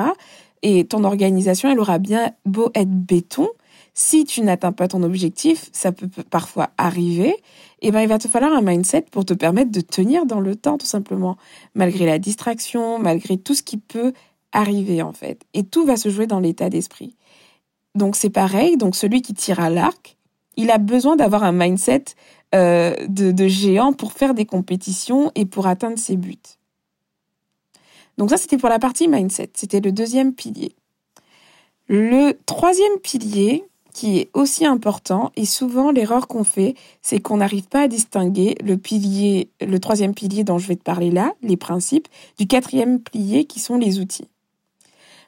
Et 0.64 0.86
ton 0.86 1.04
organisation, 1.04 1.70
elle 1.70 1.80
aura 1.82 2.00
bien 2.00 2.32
beau 2.46 2.72
être 2.74 2.90
béton, 2.90 3.50
si 3.94 4.24
tu 4.24 4.42
n'atteins 4.44 4.72
pas 4.72 4.88
ton 4.88 5.04
objectif, 5.04 5.70
ça 5.74 5.92
peut 5.92 6.08
parfois 6.30 6.70
arriver, 6.78 7.32
et 7.82 7.88
eh 7.88 7.92
ben 7.92 8.00
il 8.00 8.08
va 8.08 8.18
te 8.18 8.30
falloir 8.30 8.54
un 8.54 8.62
mindset 8.62 9.08
pour 9.12 9.26
te 9.26 9.34
permettre 9.34 9.72
de 9.72 9.82
tenir 9.82 10.26
dans 10.26 10.40
le 10.40 10.56
temps 10.56 10.78
tout 10.78 10.86
simplement, 10.86 11.36
malgré 11.76 12.06
la 12.06 12.18
distraction, 12.18 12.98
malgré 12.98 13.38
tout 13.38 13.56
ce 13.56 13.64
qui 13.64 13.78
peut 13.78 14.14
arriver 14.54 15.02
en 15.02 15.12
fait. 15.12 15.42
Et 15.54 15.64
tout 15.64 15.86
va 15.86 15.98
se 15.98 16.08
jouer 16.08 16.28
dans 16.28 16.40
l'état 16.40 16.70
d'esprit. 16.70 17.16
Donc 17.94 18.16
c'est 18.16 18.30
pareil, 18.30 18.78
donc 18.78 18.96
celui 18.96 19.22
qui 19.22 19.34
tire 19.34 19.60
à 19.60 19.70
l'arc, 19.70 20.18
il 20.58 20.72
a 20.72 20.80
besoin 20.80 21.16
d'avoir 21.16 21.44
un 21.44 21.52
mindset 21.52 22.04
euh, 22.56 22.96
de, 23.08 23.32
de 23.32 23.48
géant 23.48 23.94
pour 23.94 24.14
faire 24.14 24.34
des 24.34 24.46
compétitions 24.46 25.32
et 25.36 25.46
pour 25.46 25.68
atteindre 25.68 25.98
ses 25.98 26.16
buts. 26.16 26.36
Donc 28.18 28.30
ça 28.30 28.38
c'était 28.38 28.58
pour 28.58 28.70
la 28.70 28.80
partie 28.80 29.08
mindset, 29.08 29.52
c'était 29.54 29.82
le 29.82 29.92
deuxième 29.92 30.34
pilier. 30.34 30.76
Le 31.88 32.34
troisième 32.46 32.98
pilier, 33.02 33.64
qui 33.98 34.20
est 34.20 34.30
aussi 34.36 34.64
important. 34.64 35.32
Et 35.36 35.46
souvent, 35.46 35.90
l'erreur 35.90 36.28
qu'on 36.28 36.44
fait, 36.44 36.76
c'est 37.02 37.20
qu'on 37.20 37.38
n'arrive 37.38 37.68
pas 37.68 37.82
à 37.82 37.88
distinguer 37.88 38.56
le 38.64 38.78
le 38.78 39.78
troisième 39.80 40.14
pilier 40.14 40.44
dont 40.44 40.60
je 40.60 40.68
vais 40.68 40.76
te 40.76 40.84
parler 40.84 41.10
là, 41.10 41.34
les 41.42 41.58
principes, 41.58 42.08
du 42.38 42.46
quatrième 42.46 43.00
pilier 43.00 43.46
qui 43.46 43.60
sont 43.60 43.76
les 43.76 44.00
outils. 44.00 44.28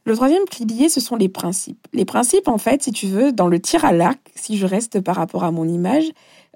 Le 0.06 0.16
troisième 0.16 0.46
pilier, 0.46 0.88
ce 0.88 1.02
sont 1.02 1.16
les 1.16 1.30
principes. 1.30 1.88
Les 1.94 2.06
principes, 2.06 2.48
en 2.48 2.60
fait, 2.60 2.84
si 2.84 2.92
tu 2.92 3.08
veux, 3.08 3.32
dans 3.32 3.48
le 3.48 3.60
tir 3.60 3.86
à 3.86 3.92
l'arc, 3.92 4.20
si 4.36 4.56
je 4.56 4.68
reste 4.68 5.02
par 5.02 5.16
rapport 5.16 5.44
à 5.44 5.50
mon 5.50 5.68
image 5.68 6.06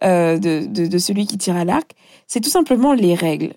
euh, 0.03 0.38
de, 0.38 0.65
de 0.65 0.97
celui 0.97 1.25
qui 1.25 1.38
tire 1.38 1.55
à 1.55 1.65
l'arc, 1.65 1.91
c'est 2.27 2.39
tout 2.39 2.50
simplement 2.50 2.93
les 2.93 3.15
règles 3.15 3.53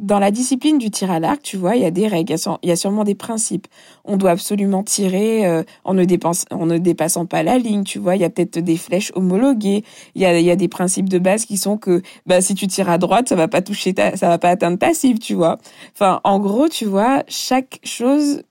dans 0.00 0.18
la 0.18 0.30
discipline 0.30 0.78
du 0.78 0.90
tir 0.90 1.10
à 1.10 1.20
l'arc, 1.20 1.42
tu 1.42 1.56
vois, 1.56 1.76
il 1.76 1.82
y 1.82 1.84
a 1.84 1.90
des 1.90 2.08
règles, 2.08 2.34
il 2.62 2.68
y 2.68 2.72
a 2.72 2.76
sûrement 2.76 3.04
des 3.04 3.14
principes. 3.14 3.66
On 4.04 4.16
doit 4.16 4.30
absolument 4.30 4.82
tirer 4.82 5.46
euh, 5.46 5.62
en, 5.84 5.94
ne 5.94 6.04
en 6.50 6.66
ne 6.66 6.78
dépassant 6.78 7.26
pas 7.26 7.42
la 7.42 7.58
ligne, 7.58 7.84
tu 7.84 7.98
vois. 7.98 8.16
Il 8.16 8.22
y 8.22 8.24
a 8.24 8.30
peut-être 8.30 8.58
des 8.58 8.76
flèches 8.76 9.12
homologuées. 9.14 9.84
Il 10.14 10.22
y 10.22 10.24
a, 10.24 10.38
y 10.40 10.50
a 10.50 10.56
des 10.56 10.68
principes 10.68 11.08
de 11.08 11.18
base 11.18 11.44
qui 11.44 11.58
sont 11.58 11.76
que 11.76 12.02
bah, 12.26 12.40
si 12.40 12.54
tu 12.54 12.66
tires 12.66 12.88
à 12.88 12.98
droite, 12.98 13.28
ça 13.28 13.36
va 13.36 13.46
pas 13.46 13.60
toucher 13.60 13.92
ta, 13.92 14.16
ça 14.16 14.28
va 14.28 14.38
pas 14.38 14.48
atteindre 14.48 14.78
ta 14.78 14.94
cible, 14.94 15.18
tu 15.18 15.34
vois. 15.34 15.58
Enfin, 15.94 16.20
en 16.24 16.40
gros, 16.40 16.68
tu 16.68 16.86
vois, 16.86 17.22
chaque 17.28 17.78
chose, 17.84 18.42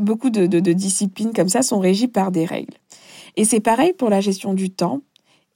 beaucoup 0.00 0.30
de, 0.30 0.46
de, 0.46 0.60
de 0.60 0.72
disciplines 0.72 1.32
comme 1.32 1.48
ça 1.48 1.62
sont 1.62 1.78
régies 1.78 2.08
par 2.08 2.32
des 2.32 2.46
règles. 2.46 2.74
Et 3.36 3.44
c'est 3.44 3.60
pareil 3.60 3.92
pour 3.92 4.08
la 4.08 4.20
gestion 4.20 4.54
du 4.54 4.70
temps. 4.70 5.00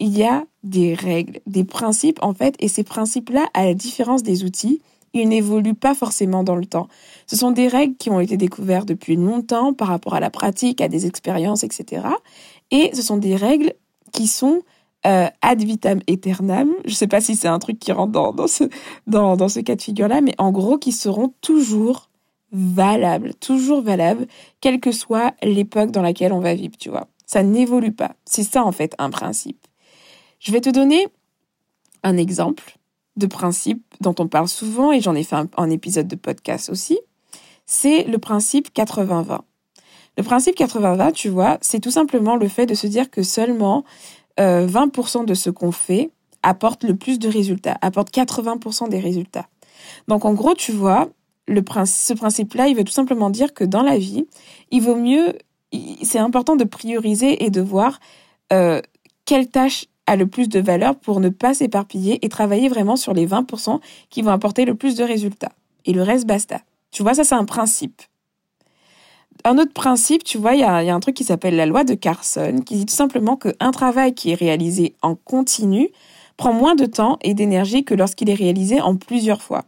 Il 0.01 0.17
y 0.17 0.25
a 0.25 0.45
des 0.63 0.95
règles, 0.95 1.41
des 1.47 1.65
principes 1.65 2.19
en 2.23 2.35
fait, 2.35 2.55
et 2.61 2.69
ces 2.69 2.85
principes-là, 2.85 3.47
à 3.55 3.65
la 3.65 3.75
différence 3.75 4.23
des 4.23 4.45
outils, 4.45 4.81
ils 5.15 5.29
n'évoluent 5.29 5.75
pas 5.75 5.95
forcément 5.95 6.45
dans 6.45 6.57
le 6.57 6.67
temps. 6.67 6.89
Ce 7.27 7.37
sont 7.37 7.51
des 7.51 7.69
règles 7.69 7.97
qui 7.97 8.11
ont 8.11 8.21
été 8.21 8.37
découvertes 8.37 8.87
depuis 8.87 9.17
longtemps 9.17 9.73
par 9.73 9.89
rapport 9.89 10.15
à 10.15 10.21
la 10.21 10.31
pratique, 10.31 10.81
à 10.81 10.89
des 10.89 11.07
expériences, 11.07 11.65
etc. 11.65 12.07
Et 12.71 12.91
ce 12.95 13.03
sont 13.03 13.17
des 13.17 13.37
règles 13.37 13.73
qui 14.13 14.27
sont 14.27 14.63
euh, 15.07 15.29
ad 15.43 15.63
vitam 15.63 16.01
aeternam. 16.09 16.71
Je 16.85 16.91
ne 16.91 16.95
sais 16.95 17.07
pas 17.07 17.21
si 17.21 17.37
c'est 17.37 17.49
un 17.49 17.59
truc 17.59 17.79
qui 17.79 17.93
rentre 17.93 18.13
dans, 18.13 18.33
dans, 18.33 18.47
ce, 18.47 18.65
dans, 19.07 19.37
dans 19.37 19.49
ce 19.49 19.61
cas 19.61 19.77
de 19.77 19.83
figure-là, 19.83 20.21
mais 20.21 20.35
en 20.39 20.53
gros, 20.53 20.79
qui 20.79 20.93
seront 20.93 21.33
toujours 21.41 22.11
valables, 22.53 23.35
toujours 23.35 23.83
valables, 23.83 24.27
quelle 24.61 24.81
que 24.81 24.93
soit 24.93 25.35
l'époque 25.43 25.91
dans 25.91 26.03
laquelle 26.03 26.33
on 26.33 26.41
va 26.41 26.55
vivre, 26.55 26.77
tu 26.79 26.91
vois. 26.91 27.07
Ça 27.27 27.43
n'évolue 27.43 27.93
pas. 27.93 28.13
C'est 28.25 28.43
ça, 28.43 28.65
en 28.65 28.73
fait, 28.73 28.95
un 28.99 29.11
principe. 29.11 29.68
Je 30.39 30.53
vais 30.53 30.61
te 30.61 30.71
donner 30.71 31.09
un 32.03 32.17
exemple 32.17 32.79
de 33.17 33.27
principe 33.27 33.83
dont 34.01 34.15
on 34.19 34.29
parle 34.29 34.49
souvent, 34.49 34.93
et 34.93 35.01
j'en 35.01 35.15
ai 35.15 35.25
fait 35.25 35.37
un, 35.57 35.71
épisode 35.71 36.07
de 36.07 36.17
podcast 36.17 36.71
aussi, 36.71 36.99
c'est 37.67 38.05
le 38.05 38.19
principe 38.19 38.69
80-20. 38.75 39.41
Le 40.17 40.23
principe 40.23 40.57
80-20, 40.57 41.13
tu 41.13 41.29
vois, 41.29 41.59
c'est 41.61 41.81
tout 41.81 41.91
simplement 41.91 42.37
le 42.37 42.49
fait 42.49 42.67
de 42.67 42.75
se 42.75 42.87
dire 42.87 43.11
que 43.11 43.23
seulement 43.23 43.85
20% 44.39 45.23
euh, 45.23 45.25
de 45.25 45.35
ce 45.35 45.51
qu'on 45.51 45.73
fait 45.73 46.11
apporte 46.43 46.85
le 46.85 46.95
plus 46.97 47.19
de 47.19 47.29
résultats, 47.29 47.77
apporte 47.83 48.13
80% 48.13 48.89
des 48.89 49.01
résultats. 49.01 49.49
Donc 50.07 50.25
en 50.25 50.35
gros, 50.35 50.55
tu 50.55 50.73
vois, 50.73 51.09
ce 51.49 52.13
principe-là, 52.13 52.69
il 52.69 52.77
veut 52.77 52.85
tout 52.85 52.93
simplement 52.93 53.31
dire 53.31 53.55
que 53.55 53.65
dans 53.65 53.83
la 53.83 53.99
vie, 53.99 54.27
il 54.71 54.83
vaut 54.83 54.97
mieux, 54.97 55.35
c'est 56.03 56.19
important 56.19 56.57
de 56.57 56.65
prioriser 56.65 57.45
et 57.45 57.51
de 57.51 57.61
voir 57.61 57.99
euh, 58.53 58.81
quelle 59.25 59.49
tâche 59.49 59.87
a 60.09 60.17
le 60.17 60.27
plus 60.27 60.49
de 60.49 60.59
valeur 60.59 60.97
pour 60.97 61.21
ne 61.21 61.29
pas 61.29 61.55
s'éparpiller 61.55 62.25
et 62.25 62.29
travailler 62.29 62.69
vraiment 62.69 62.97
sur 62.97 63.13
les 63.13 63.27
20% 63.27 63.79
qui 64.11 64.23
vont 64.23 64.31
apporter 64.31 64.65
le 64.65 64.75
plus 64.75 64.97
de 64.97 65.05
résultats. 65.05 65.53
Et 65.85 65.93
le 65.93 66.03
reste, 66.03 66.27
basta. 66.27 66.61
Tu 66.91 67.03
vois, 67.03 67.15
ça 67.15 67.25
c'est 67.25 67.35
un 67.35 67.45
principe. 67.45 68.03
Un 69.45 69.59
autre 69.59 69.73
principe, 69.73 70.25
tu 70.25 70.39
vois, 70.39 70.55
il 70.55 70.61
y 70.61 70.65
a, 70.65 70.95
un 70.95 71.01
truc 71.01 71.15
qui 71.15 71.25
s'appelle 71.25 71.55
la 71.55 71.67
loi 71.67 71.85
de 71.85 71.95
Carson, 71.95 72.61
qui 72.65 72.77
dit 72.77 72.87
tout 72.87 72.95
simplement 72.95 73.37
qu'un 73.37 73.71
travail 73.71 74.15
qui 74.15 74.31
est 74.31 74.35
réalisé 74.35 74.95
en 75.03 75.15
continu 75.15 75.91
prend 76.37 76.53
moins 76.53 76.75
de 76.75 76.87
temps 76.87 77.19
et 77.23 77.35
d'énergie 77.35 77.85
que 77.85 77.95
lorsqu'il 77.95 78.31
est 78.31 78.35
réalisé 78.35 78.81
en 78.81 78.97
plusieurs 78.97 79.43
fois. 79.43 79.65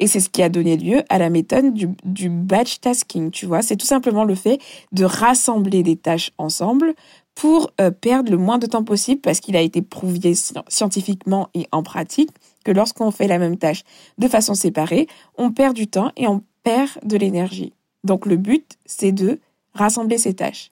Et 0.00 0.06
c'est 0.06 0.20
ce 0.20 0.30
qui 0.30 0.42
a 0.42 0.48
donné 0.48 0.78
lieu 0.78 1.02
à 1.10 1.18
la 1.18 1.28
méthode 1.28 1.74
du, 1.74 1.88
du 2.04 2.30
batch 2.30 2.80
tasking, 2.80 3.30
tu 3.30 3.44
vois. 3.44 3.60
C'est 3.60 3.76
tout 3.76 3.86
simplement 3.86 4.24
le 4.24 4.34
fait 4.34 4.58
de 4.92 5.04
rassembler 5.04 5.82
des 5.82 5.96
tâches 5.96 6.32
ensemble 6.38 6.94
pour 7.34 7.70
euh, 7.80 7.90
perdre 7.90 8.30
le 8.30 8.36
moins 8.36 8.58
de 8.58 8.66
temps 8.66 8.84
possible 8.84 9.20
parce 9.20 9.40
qu'il 9.40 9.56
a 9.56 9.60
été 9.60 9.82
prouvé 9.82 10.34
scientifiquement 10.68 11.48
et 11.54 11.66
en 11.72 11.82
pratique 11.82 12.30
que 12.64 12.72
lorsqu'on 12.72 13.10
fait 13.10 13.28
la 13.28 13.38
même 13.38 13.56
tâche 13.56 13.82
de 14.18 14.28
façon 14.28 14.54
séparée, 14.54 15.06
on 15.36 15.50
perd 15.50 15.74
du 15.74 15.86
temps 15.86 16.12
et 16.16 16.26
on 16.26 16.42
perd 16.62 16.90
de 17.02 17.16
l'énergie. 17.16 17.72
Donc 18.04 18.26
le 18.26 18.36
but, 18.36 18.76
c'est 18.84 19.12
de 19.12 19.40
rassembler 19.74 20.18
ces 20.18 20.34
tâches. 20.34 20.70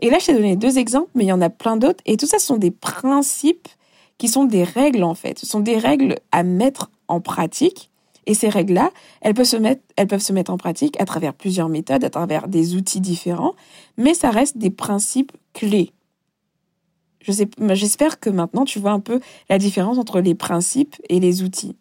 Et 0.00 0.10
là, 0.10 0.18
je 0.18 0.26
t'ai 0.26 0.34
donné 0.34 0.56
deux 0.56 0.78
exemples, 0.78 1.10
mais 1.14 1.24
il 1.24 1.28
y 1.28 1.32
en 1.32 1.40
a 1.40 1.50
plein 1.50 1.76
d'autres. 1.76 2.02
Et 2.04 2.16
tout 2.16 2.26
ça, 2.26 2.38
ce 2.38 2.46
sont 2.46 2.56
des 2.56 2.70
principes 2.70 3.68
qui 4.18 4.28
sont 4.28 4.44
des 4.44 4.64
règles, 4.64 5.04
en 5.04 5.14
fait. 5.14 5.38
Ce 5.38 5.46
sont 5.46 5.60
des 5.60 5.78
règles 5.78 6.16
à 6.32 6.42
mettre 6.42 6.90
en 7.08 7.20
pratique. 7.20 7.90
Et 8.26 8.34
ces 8.34 8.48
règles-là, 8.48 8.90
elles 9.20 9.34
peuvent 9.34 9.44
se 9.44 9.56
mettre, 9.56 9.82
elles 9.96 10.06
peuvent 10.06 10.20
se 10.20 10.32
mettre 10.32 10.50
en 10.50 10.56
pratique 10.56 11.00
à 11.00 11.04
travers 11.04 11.34
plusieurs 11.34 11.68
méthodes, 11.68 12.04
à 12.04 12.10
travers 12.10 12.48
des 12.48 12.74
outils 12.74 13.00
différents, 13.00 13.54
mais 13.96 14.14
ça 14.14 14.30
reste 14.30 14.58
des 14.58 14.70
principes 14.70 15.32
clés. 15.52 15.92
J'espère 17.26 18.20
que 18.20 18.30
maintenant 18.30 18.64
tu 18.64 18.78
vois 18.78 18.92
un 18.92 19.00
peu 19.00 19.20
la 19.48 19.58
différence 19.58 19.98
entre 19.98 20.20
les 20.20 20.34
principes 20.34 20.96
et 21.08 21.20
les 21.20 21.42
outils. 21.42 21.74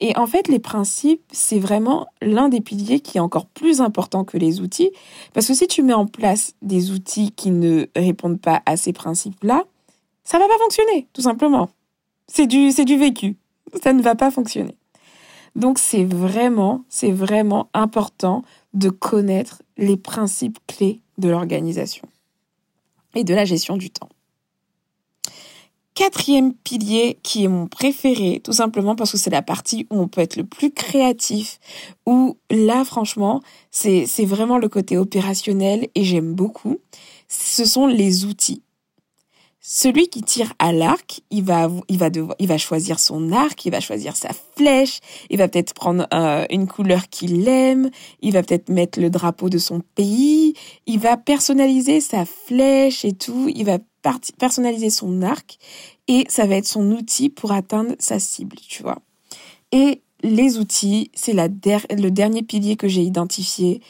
Et 0.00 0.16
en 0.16 0.26
fait, 0.26 0.46
les 0.46 0.60
principes, 0.60 1.22
c'est 1.32 1.58
vraiment 1.58 2.06
l'un 2.22 2.48
des 2.48 2.60
piliers 2.60 3.00
qui 3.00 3.18
est 3.18 3.20
encore 3.20 3.46
plus 3.46 3.80
important 3.80 4.24
que 4.24 4.38
les 4.38 4.60
outils, 4.60 4.92
parce 5.32 5.48
que 5.48 5.54
si 5.54 5.66
tu 5.66 5.82
mets 5.82 5.94
en 5.94 6.06
place 6.06 6.54
des 6.62 6.92
outils 6.92 7.32
qui 7.32 7.50
ne 7.50 7.86
répondent 7.96 8.40
pas 8.40 8.62
à 8.66 8.76
ces 8.76 8.92
principes-là, 8.92 9.64
ça 10.22 10.38
va 10.38 10.46
pas 10.46 10.58
fonctionner, 10.58 11.08
tout 11.12 11.22
simplement. 11.22 11.70
C'est 12.28 12.46
du, 12.46 12.70
c'est 12.70 12.84
du 12.84 12.96
vécu. 12.96 13.36
Ça 13.82 13.92
ne 13.92 14.02
va 14.02 14.14
pas 14.14 14.30
fonctionner. 14.30 14.76
Donc 15.56 15.78
c'est 15.78 16.04
vraiment, 16.04 16.84
c'est 16.88 17.12
vraiment 17.12 17.68
important 17.74 18.42
de 18.74 18.90
connaître 18.90 19.62
les 19.76 19.96
principes 19.96 20.58
clés 20.66 21.00
de 21.18 21.28
l'organisation 21.28 22.06
et 23.14 23.24
de 23.24 23.34
la 23.34 23.44
gestion 23.44 23.76
du 23.76 23.90
temps. 23.90 24.08
Quatrième 25.94 26.54
pilier 26.54 27.18
qui 27.24 27.42
est 27.42 27.48
mon 27.48 27.66
préféré, 27.66 28.40
tout 28.44 28.52
simplement 28.52 28.94
parce 28.94 29.10
que 29.10 29.18
c'est 29.18 29.30
la 29.30 29.42
partie 29.42 29.88
où 29.90 30.00
on 30.00 30.06
peut 30.06 30.20
être 30.20 30.36
le 30.36 30.44
plus 30.44 30.70
créatif, 30.70 31.58
où 32.06 32.36
là 32.50 32.84
franchement 32.84 33.42
c'est 33.72 34.06
vraiment 34.24 34.58
le 34.58 34.68
côté 34.68 34.96
opérationnel 34.96 35.88
et 35.96 36.04
j'aime 36.04 36.34
beaucoup. 36.34 36.78
Ce 37.26 37.64
sont 37.64 37.88
les 37.88 38.24
outils. 38.24 38.62
Celui 39.70 40.08
qui 40.08 40.22
tire 40.22 40.54
à 40.58 40.72
l'arc, 40.72 41.20
il 41.30 41.44
va, 41.44 41.70
il 41.88 41.98
va 41.98 42.08
il 42.38 42.48
va 42.48 42.56
choisir 42.56 42.98
son 42.98 43.32
arc, 43.32 43.66
il 43.66 43.70
va 43.70 43.80
choisir 43.80 44.16
sa 44.16 44.30
flèche, 44.56 45.00
il 45.28 45.36
va 45.36 45.46
peut-être 45.46 45.74
prendre 45.74 46.06
euh, 46.14 46.46
une 46.48 46.66
couleur 46.66 47.10
qu'il 47.10 47.46
aime, 47.46 47.90
il 48.22 48.32
va 48.32 48.42
peut-être 48.42 48.70
mettre 48.70 48.98
le 48.98 49.10
drapeau 49.10 49.50
de 49.50 49.58
son 49.58 49.82
pays, 49.94 50.54
il 50.86 50.98
va 50.98 51.18
personnaliser 51.18 52.00
sa 52.00 52.24
flèche 52.24 53.04
et 53.04 53.12
tout, 53.12 53.52
il 53.54 53.66
va 53.66 53.76
personnaliser 54.38 54.88
son 54.88 55.20
arc 55.20 55.58
et 56.06 56.24
ça 56.30 56.46
va 56.46 56.54
être 56.54 56.66
son 56.66 56.90
outil 56.92 57.28
pour 57.28 57.52
atteindre 57.52 57.94
sa 57.98 58.18
cible, 58.18 58.56
tu 58.66 58.82
vois. 58.82 59.02
Et 59.72 60.00
les 60.22 60.56
outils, 60.56 61.10
c'est 61.12 61.34
le 61.34 62.08
dernier 62.08 62.42
pilier 62.42 62.76
que 62.76 62.88
j'ai 62.88 63.02
identifié 63.02 63.82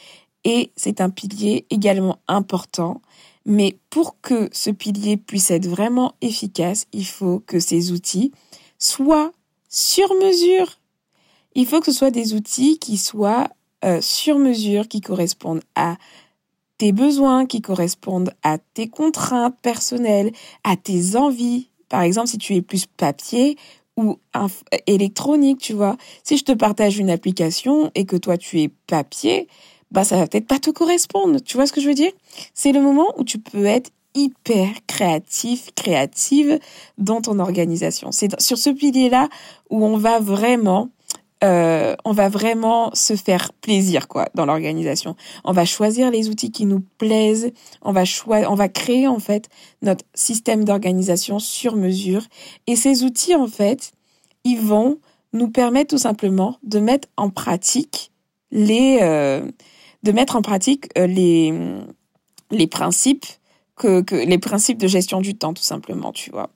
et 0.43 0.71
c'est 0.75 0.99
un 0.99 1.09
pilier 1.09 1.65
également 1.69 2.17
important 2.27 2.99
mais 3.49 3.79
pour 3.89 4.21
que 4.21 4.47
ce 4.51 4.69
pilier 4.69 5.17
puisse 5.17 5.49
être 5.49 5.67
vraiment 5.67 6.13
efficace, 6.21 6.85
il 6.93 7.05
faut 7.05 7.39
que 7.39 7.59
ces 7.59 7.91
outils 7.91 8.31
soient 8.77 9.31
sur 9.67 10.13
mesure. 10.13 10.77
Il 11.55 11.65
faut 11.65 11.79
que 11.79 11.87
ce 11.87 11.91
soit 11.91 12.11
des 12.11 12.35
outils 12.35 12.77
qui 12.77 12.95
soient 12.95 13.49
euh, 13.83 14.01
sur 14.01 14.37
mesure, 14.37 14.87
qui 14.87 15.01
correspondent 15.01 15.63
à 15.73 15.97
tes 16.77 16.91
besoins, 16.91 17.47
qui 17.47 17.59
correspondent 17.61 18.35
à 18.43 18.59
tes 18.59 18.87
contraintes 18.87 19.59
personnelles, 19.63 20.31
à 20.63 20.77
tes 20.77 21.15
envies. 21.15 21.69
Par 21.89 22.03
exemple, 22.03 22.27
si 22.27 22.37
tu 22.37 22.53
es 22.53 22.61
plus 22.61 22.85
papier 22.85 23.57
ou 23.97 24.19
électronique, 24.85 25.59
tu 25.59 25.73
vois. 25.73 25.97
Si 26.23 26.37
je 26.37 26.43
te 26.43 26.51
partage 26.51 26.99
une 26.99 27.09
application 27.09 27.89
et 27.95 28.05
que 28.05 28.15
toi 28.15 28.37
tu 28.37 28.61
es 28.61 28.69
papier, 28.85 29.47
bah 29.91 30.03
ça 30.03 30.17
va 30.17 30.27
peut-être 30.27 30.47
pas 30.47 30.59
te 30.59 30.69
correspondre. 30.69 31.41
Tu 31.41 31.57
vois 31.57 31.67
ce 31.67 31.73
que 31.73 31.81
je 31.81 31.87
veux 31.87 31.95
dire? 31.95 32.11
C'est 32.53 32.71
le 32.71 32.81
moment 32.81 33.07
où 33.17 33.23
tu 33.23 33.39
peux 33.39 33.65
être 33.65 33.91
hyper 34.15 34.69
créatif, 34.87 35.69
créative 35.75 36.59
dans 36.97 37.21
ton 37.21 37.39
organisation. 37.39 38.11
C'est 38.11 38.39
sur 38.41 38.57
ce 38.57 38.69
pilier-là 38.69 39.29
où 39.69 39.85
on 39.85 39.97
va 39.97 40.19
vraiment 40.19 40.89
euh, 41.41 41.95
on 42.03 42.11
va 42.11 42.27
vraiment 42.27 42.91
se 42.93 43.15
faire 43.15 43.53
plaisir 43.53 44.09
quoi 44.09 44.27
dans 44.35 44.45
l'organisation. 44.45 45.15
On 45.45 45.53
va 45.53 45.63
choisir 45.63 46.11
les 46.11 46.27
outils 46.27 46.51
qui 46.51 46.65
nous 46.65 46.83
plaisent, 46.97 47.53
on 47.81 47.93
va 47.93 48.03
on 48.27 48.55
va 48.55 48.67
créer 48.67 49.07
en 49.07 49.19
fait 49.19 49.47
notre 49.81 50.03
système 50.13 50.65
d'organisation 50.65 51.39
sur 51.39 51.77
mesure 51.77 52.23
et 52.67 52.75
ces 52.75 53.03
outils 53.05 53.35
en 53.35 53.47
fait, 53.47 53.93
ils 54.43 54.59
vont 54.59 54.97
nous 55.31 55.49
permettre 55.49 55.91
tout 55.91 56.01
simplement 56.01 56.57
de 56.63 56.79
mettre 56.79 57.07
en 57.15 57.29
pratique 57.29 58.11
les 58.51 58.99
euh, 59.01 59.49
de 60.03 60.11
mettre 60.11 60.35
en 60.35 60.41
pratique 60.41 60.87
euh, 60.97 61.07
les, 61.07 61.53
les 62.51 62.67
principes 62.67 63.25
que, 63.79 64.01
que, 64.01 64.15
les 64.15 64.37
principes 64.37 64.77
de 64.77 64.87
gestion 64.87 65.21
du 65.21 65.35
temps, 65.35 65.53
tout 65.53 65.63
simplement, 65.63 66.11
tu 66.11 66.29
vois. 66.29 66.49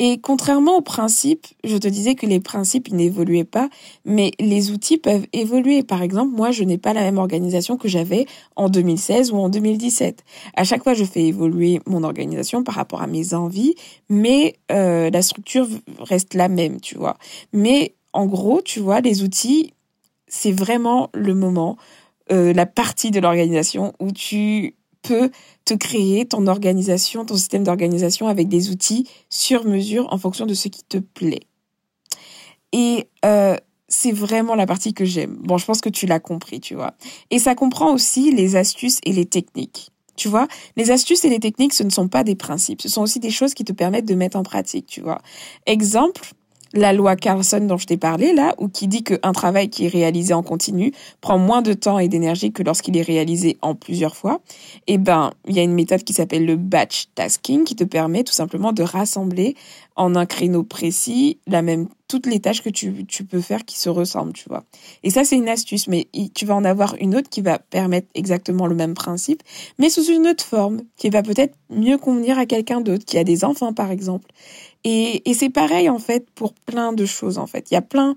Et 0.00 0.20
contrairement 0.20 0.76
aux 0.76 0.82
principes, 0.82 1.46
je 1.62 1.76
te 1.76 1.86
disais 1.86 2.16
que 2.16 2.26
les 2.26 2.40
principes, 2.40 2.90
n'évoluaient 2.92 3.44
pas, 3.44 3.70
mais 4.04 4.32
les 4.40 4.72
outils 4.72 4.98
peuvent 4.98 5.26
évoluer. 5.32 5.84
Par 5.84 6.02
exemple, 6.02 6.34
moi, 6.34 6.50
je 6.50 6.64
n'ai 6.64 6.76
pas 6.76 6.92
la 6.92 7.02
même 7.02 7.18
organisation 7.18 7.76
que 7.76 7.88
j'avais 7.88 8.26
en 8.56 8.68
2016 8.68 9.30
ou 9.30 9.36
en 9.36 9.48
2017. 9.48 10.24
À 10.56 10.64
chaque 10.64 10.82
fois, 10.82 10.94
je 10.94 11.04
fais 11.04 11.22
évoluer 11.22 11.80
mon 11.86 12.02
organisation 12.02 12.64
par 12.64 12.74
rapport 12.74 13.00
à 13.00 13.06
mes 13.06 13.34
envies, 13.34 13.76
mais 14.10 14.56
euh, 14.72 15.10
la 15.10 15.22
structure 15.22 15.68
reste 16.00 16.34
la 16.34 16.48
même, 16.48 16.80
tu 16.80 16.98
vois. 16.98 17.16
Mais 17.52 17.94
en 18.12 18.26
gros, 18.26 18.60
tu 18.62 18.80
vois, 18.80 19.00
les 19.00 19.22
outils, 19.22 19.72
c'est 20.26 20.52
vraiment 20.52 21.08
le 21.14 21.34
moment 21.34 21.76
euh, 22.32 22.52
la 22.52 22.66
partie 22.66 23.10
de 23.10 23.20
l'organisation 23.20 23.92
où 24.00 24.10
tu 24.12 24.76
peux 25.02 25.30
te 25.64 25.74
créer 25.74 26.26
ton 26.26 26.46
organisation, 26.46 27.24
ton 27.24 27.36
système 27.36 27.64
d'organisation 27.64 28.28
avec 28.28 28.48
des 28.48 28.70
outils 28.70 29.08
sur 29.28 29.64
mesure 29.64 30.12
en 30.12 30.18
fonction 30.18 30.46
de 30.46 30.54
ce 30.54 30.68
qui 30.68 30.82
te 30.84 30.98
plaît. 30.98 31.42
Et 32.72 33.08
euh, 33.24 33.56
c'est 33.88 34.12
vraiment 34.12 34.54
la 34.54 34.66
partie 34.66 34.94
que 34.94 35.04
j'aime. 35.04 35.36
Bon, 35.40 35.58
je 35.58 35.64
pense 35.64 35.80
que 35.80 35.88
tu 35.88 36.06
l'as 36.06 36.20
compris, 36.20 36.60
tu 36.60 36.74
vois. 36.74 36.94
Et 37.30 37.38
ça 37.38 37.54
comprend 37.54 37.92
aussi 37.92 38.32
les 38.32 38.56
astuces 38.56 38.98
et 39.04 39.12
les 39.12 39.26
techniques. 39.26 39.90
Tu 40.16 40.28
vois, 40.28 40.46
les 40.76 40.92
astuces 40.92 41.24
et 41.24 41.28
les 41.28 41.40
techniques, 41.40 41.74
ce 41.74 41.82
ne 41.82 41.90
sont 41.90 42.06
pas 42.06 42.22
des 42.22 42.36
principes, 42.36 42.80
ce 42.80 42.88
sont 42.88 43.02
aussi 43.02 43.18
des 43.18 43.30
choses 43.30 43.52
qui 43.52 43.64
te 43.64 43.72
permettent 43.72 44.06
de 44.06 44.14
mettre 44.14 44.36
en 44.36 44.44
pratique, 44.44 44.86
tu 44.86 45.00
vois. 45.00 45.20
Exemple, 45.66 46.22
la 46.74 46.92
loi 46.92 47.16
Carlson 47.16 47.60
dont 47.60 47.78
je 47.78 47.86
t'ai 47.86 47.96
parlé 47.96 48.32
là, 48.34 48.54
ou 48.58 48.68
qui 48.68 48.88
dit 48.88 49.04
qu'un 49.04 49.32
travail 49.32 49.70
qui 49.70 49.86
est 49.86 49.88
réalisé 49.88 50.34
en 50.34 50.42
continu 50.42 50.92
prend 51.20 51.38
moins 51.38 51.62
de 51.62 51.72
temps 51.72 51.98
et 51.98 52.08
d'énergie 52.08 52.52
que 52.52 52.62
lorsqu'il 52.62 52.96
est 52.96 53.02
réalisé 53.02 53.56
en 53.62 53.74
plusieurs 53.74 54.16
fois, 54.16 54.40
eh 54.86 54.98
ben, 54.98 55.32
il 55.46 55.54
y 55.54 55.60
a 55.60 55.62
une 55.62 55.72
méthode 55.72 56.02
qui 56.02 56.12
s'appelle 56.12 56.44
le 56.44 56.56
batch 56.56 57.06
tasking 57.14 57.64
qui 57.64 57.76
te 57.76 57.84
permet 57.84 58.24
tout 58.24 58.32
simplement 58.32 58.72
de 58.72 58.82
rassembler 58.82 59.54
en 59.96 60.16
un 60.16 60.26
créneau 60.26 60.64
précis 60.64 61.38
la 61.46 61.62
même 61.62 61.86
toutes 62.08 62.26
les 62.26 62.40
tâches 62.40 62.62
que 62.62 62.68
tu, 62.68 63.06
tu 63.06 63.24
peux 63.24 63.40
faire 63.40 63.64
qui 63.64 63.78
se 63.78 63.88
ressemblent, 63.88 64.34
tu 64.34 64.48
vois. 64.48 64.64
Et 65.02 65.10
ça, 65.10 65.24
c'est 65.24 65.36
une 65.36 65.48
astuce, 65.48 65.88
mais 65.88 66.06
tu 66.34 66.44
vas 66.44 66.54
en 66.54 66.64
avoir 66.64 66.96
une 67.00 67.16
autre 67.16 67.30
qui 67.30 67.40
va 67.40 67.58
permettre 67.58 68.08
exactement 68.14 68.66
le 68.66 68.74
même 68.74 68.94
principe, 68.94 69.42
mais 69.78 69.88
sous 69.88 70.04
une 70.04 70.26
autre 70.26 70.44
forme, 70.44 70.82
qui 70.96 71.08
va 71.08 71.22
peut-être 71.22 71.54
mieux 71.70 71.96
convenir 71.96 72.38
à 72.38 72.46
quelqu'un 72.46 72.80
d'autre, 72.80 73.04
qui 73.04 73.18
a 73.18 73.24
des 73.24 73.44
enfants, 73.44 73.72
par 73.72 73.90
exemple. 73.90 74.28
Et, 74.84 75.22
c'est 75.34 75.50
pareil, 75.50 75.88
en 75.88 75.98
fait, 75.98 76.28
pour 76.34 76.52
plein 76.52 76.92
de 76.92 77.06
choses, 77.06 77.38
en 77.38 77.46
fait. 77.46 77.70
Il 77.70 77.74
y 77.74 77.76
a 77.76 77.82
plein, 77.82 78.16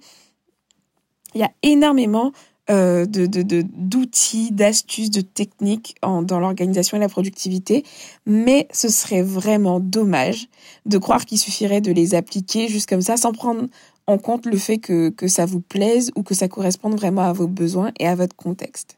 il 1.34 1.42
y 1.42 1.44
a 1.44 1.52
énormément 1.64 2.34
euh, 2.70 3.06
d'outils, 3.06 4.52
d'astuces, 4.52 5.10
de 5.10 5.22
techniques 5.22 5.96
dans 6.02 6.40
l'organisation 6.40 6.98
et 6.98 7.00
la 7.00 7.08
productivité, 7.08 7.86
mais 8.26 8.68
ce 8.74 8.90
serait 8.90 9.22
vraiment 9.22 9.80
dommage 9.80 10.50
de 10.86 10.98
croire 10.98 11.26
qu'il 11.26 11.38
suffirait 11.38 11.80
de 11.80 11.94
les 11.94 12.16
appliquer 12.16 12.68
juste 12.68 12.90
comme 12.90 13.02
ça 13.02 13.16
sans 13.16 13.32
prendre 13.32 13.68
en 14.06 14.18
compte 14.18 14.46
le 14.46 14.58
fait 14.58 14.78
que, 14.78 15.10
que 15.10 15.30
ça 15.30 15.46
vous 15.46 15.62
plaise 15.62 16.12
ou 16.16 16.24
que 16.24 16.34
ça 16.34 16.50
corresponde 16.50 16.96
vraiment 16.96 17.22
à 17.22 17.32
vos 17.32 17.48
besoins 17.48 17.92
et 18.00 18.08
à 18.08 18.16
votre 18.16 18.36
contexte. 18.36 18.98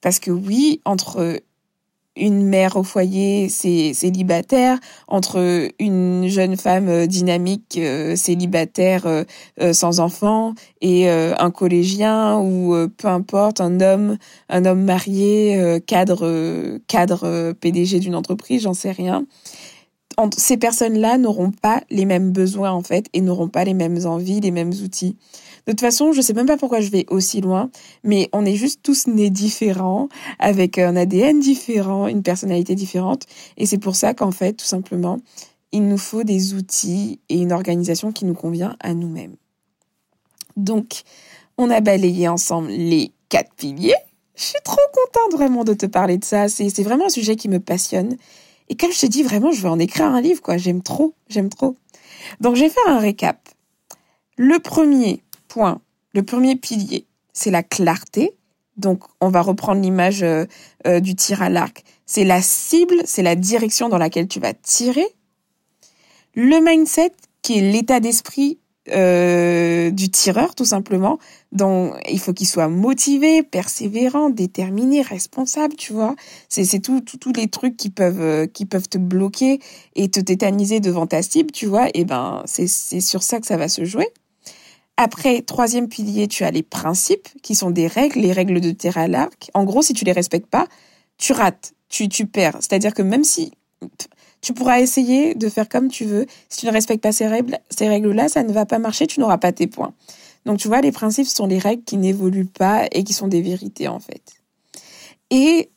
Parce 0.00 0.18
que 0.18 0.30
oui, 0.30 0.80
entre 0.86 1.42
une 2.16 2.44
mère 2.44 2.76
au 2.76 2.82
foyer 2.82 3.48
célibataire, 3.48 4.78
entre 5.08 5.68
une 5.78 6.26
jeune 6.28 6.56
femme 6.56 6.88
euh, 6.88 7.06
dynamique 7.06 7.78
euh, 7.78 8.16
célibataire 8.16 9.06
euh, 9.06 9.24
sans 9.72 10.00
enfant 10.00 10.54
et 10.80 11.08
un 11.08 11.50
collégien 11.50 12.38
ou 12.38 12.74
peu 12.96 13.08
importe 13.08 13.60
un 13.60 13.80
homme 13.80 14.16
un 14.48 14.64
homme 14.64 14.82
marié 14.82 15.80
cadre 15.86 16.78
cadre 16.86 17.52
PDG 17.52 18.00
d'une 18.00 18.14
entreprise, 18.14 18.62
j'en 18.62 18.74
sais 18.74 18.90
rien. 18.90 19.26
ces 20.36 20.56
personnes-là 20.56 21.18
n'auront 21.18 21.50
pas 21.50 21.82
les 21.90 22.06
mêmes 22.06 22.32
besoins 22.32 22.70
en 22.70 22.82
fait 22.82 23.06
et 23.12 23.20
n'auront 23.20 23.48
pas 23.48 23.64
les 23.64 23.74
mêmes 23.74 24.06
envies, 24.06 24.40
les 24.40 24.50
mêmes 24.50 24.72
outils. 24.82 25.16
De 25.70 25.72
toute 25.72 25.82
façon, 25.82 26.10
je 26.10 26.20
sais 26.20 26.32
même 26.32 26.46
pas 26.46 26.56
pourquoi 26.56 26.80
je 26.80 26.90
vais 26.90 27.06
aussi 27.10 27.40
loin, 27.40 27.70
mais 28.02 28.28
on 28.32 28.44
est 28.44 28.56
juste 28.56 28.80
tous 28.82 29.06
nés 29.06 29.30
différents, 29.30 30.08
avec 30.40 30.78
un 30.78 30.96
ADN 30.96 31.38
différent, 31.38 32.08
une 32.08 32.24
personnalité 32.24 32.74
différente, 32.74 33.26
et 33.56 33.66
c'est 33.66 33.78
pour 33.78 33.94
ça 33.94 34.12
qu'en 34.12 34.32
fait, 34.32 34.54
tout 34.54 34.64
simplement, 34.64 35.20
il 35.70 35.86
nous 35.86 35.96
faut 35.96 36.24
des 36.24 36.54
outils 36.54 37.20
et 37.28 37.38
une 37.38 37.52
organisation 37.52 38.10
qui 38.10 38.24
nous 38.24 38.34
convient 38.34 38.74
à 38.80 38.94
nous-mêmes. 38.94 39.36
Donc, 40.56 41.02
on 41.56 41.70
a 41.70 41.80
balayé 41.80 42.26
ensemble 42.26 42.70
les 42.70 43.12
quatre 43.28 43.54
piliers. 43.54 43.94
Je 44.34 44.42
suis 44.42 44.60
trop 44.64 44.80
contente 44.92 45.38
vraiment 45.38 45.62
de 45.62 45.74
te 45.74 45.86
parler 45.86 46.18
de 46.18 46.24
ça. 46.24 46.48
C'est 46.48 46.82
vraiment 46.82 47.06
un 47.06 47.10
sujet 47.10 47.36
qui 47.36 47.48
me 47.48 47.60
passionne. 47.60 48.16
Et 48.68 48.74
comme 48.74 48.90
je 48.90 48.98
te 48.98 49.06
dis, 49.06 49.22
vraiment, 49.22 49.52
je 49.52 49.62
vais 49.62 49.68
en 49.68 49.78
écrire 49.78 50.06
un 50.06 50.20
livre, 50.20 50.42
quoi. 50.42 50.56
J'aime 50.56 50.82
trop, 50.82 51.14
j'aime 51.28 51.48
trop. 51.48 51.76
Donc, 52.40 52.56
je 52.56 52.62
vais 52.62 52.70
faire 52.70 52.88
un 52.88 52.98
récap. 52.98 53.48
Le 54.36 54.58
premier 54.58 55.22
le 56.12 56.22
premier 56.22 56.56
pilier, 56.56 57.06
c'est 57.32 57.50
la 57.50 57.62
clarté. 57.62 58.34
Donc, 58.76 59.04
on 59.20 59.28
va 59.28 59.42
reprendre 59.42 59.80
l'image 59.80 60.22
euh, 60.22 60.46
euh, 60.86 61.00
du 61.00 61.14
tir 61.14 61.42
à 61.42 61.50
l'arc. 61.50 61.84
C'est 62.06 62.24
la 62.24 62.40
cible, 62.40 62.96
c'est 63.04 63.22
la 63.22 63.36
direction 63.36 63.88
dans 63.88 63.98
laquelle 63.98 64.26
tu 64.26 64.40
vas 64.40 64.54
tirer. 64.54 65.06
Le 66.34 66.64
mindset, 66.64 67.12
qui 67.42 67.58
est 67.58 67.72
l'état 67.72 68.00
d'esprit 68.00 68.58
euh, 68.88 69.90
du 69.90 70.08
tireur, 70.10 70.54
tout 70.54 70.64
simplement. 70.64 71.18
Donc, 71.52 71.94
il 72.10 72.18
faut 72.18 72.32
qu'il 72.32 72.46
soit 72.46 72.68
motivé, 72.68 73.42
persévérant, 73.42 74.30
déterminé, 74.30 75.02
responsable, 75.02 75.74
tu 75.76 75.92
vois. 75.92 76.16
C'est 76.48 76.80
tous 76.80 77.32
les 77.36 77.48
trucs 77.48 77.76
qui 77.76 77.90
peuvent 77.90 78.48
qui 78.48 78.64
peuvent 78.64 78.88
te 78.88 78.98
bloquer 78.98 79.60
et 79.94 80.08
te 80.08 80.20
tétaniser 80.20 80.80
devant 80.80 81.06
ta 81.06 81.22
cible, 81.22 81.52
tu 81.52 81.66
vois. 81.66 81.88
Et 81.92 82.04
ben, 82.04 82.42
c'est 82.46 82.66
sur 82.68 83.22
ça 83.22 83.40
que 83.40 83.46
ça 83.46 83.56
va 83.56 83.68
se 83.68 83.84
jouer. 83.84 84.08
Après, 85.02 85.40
troisième 85.40 85.88
pilier, 85.88 86.28
tu 86.28 86.44
as 86.44 86.50
les 86.50 86.62
principes 86.62 87.28
qui 87.42 87.54
sont 87.54 87.70
des 87.70 87.86
règles, 87.86 88.20
les 88.20 88.32
règles 88.32 88.60
de 88.60 88.70
terre 88.70 88.98
à 88.98 89.08
l'arc. 89.08 89.50
En 89.54 89.64
gros, 89.64 89.80
si 89.80 89.94
tu 89.94 90.04
les 90.04 90.12
respectes 90.12 90.50
pas, 90.50 90.66
tu 91.16 91.32
rates, 91.32 91.72
tu 91.88 92.06
tu 92.10 92.26
perds. 92.26 92.58
C'est-à-dire 92.60 92.92
que 92.92 93.00
même 93.00 93.24
si 93.24 93.50
tu 94.42 94.52
pourras 94.52 94.78
essayer 94.78 95.34
de 95.34 95.48
faire 95.48 95.70
comme 95.70 95.88
tu 95.88 96.04
veux. 96.04 96.26
Si 96.50 96.60
tu 96.60 96.66
ne 96.66 96.70
respectes 96.70 97.02
pas 97.02 97.12
ces 97.12 97.26
règles, 97.26 97.58
ces 97.70 97.88
règles-là, 97.88 98.28
ça 98.28 98.42
ne 98.42 98.52
va 98.52 98.66
pas 98.66 98.78
marcher, 98.78 99.06
tu 99.06 99.20
n'auras 99.20 99.38
pas 99.38 99.52
tes 99.52 99.66
points. 99.66 99.94
Donc 100.44 100.58
tu 100.58 100.68
vois, 100.68 100.82
les 100.82 100.92
principes 100.92 101.28
sont 101.28 101.46
les 101.46 101.58
règles 101.58 101.84
qui 101.84 101.96
n'évoluent 101.96 102.44
pas 102.44 102.86
et 102.92 103.02
qui 103.02 103.14
sont 103.14 103.28
des 103.28 103.40
vérités 103.40 103.88
en 103.88 104.00
fait. 104.00 104.42
Et 105.30 105.70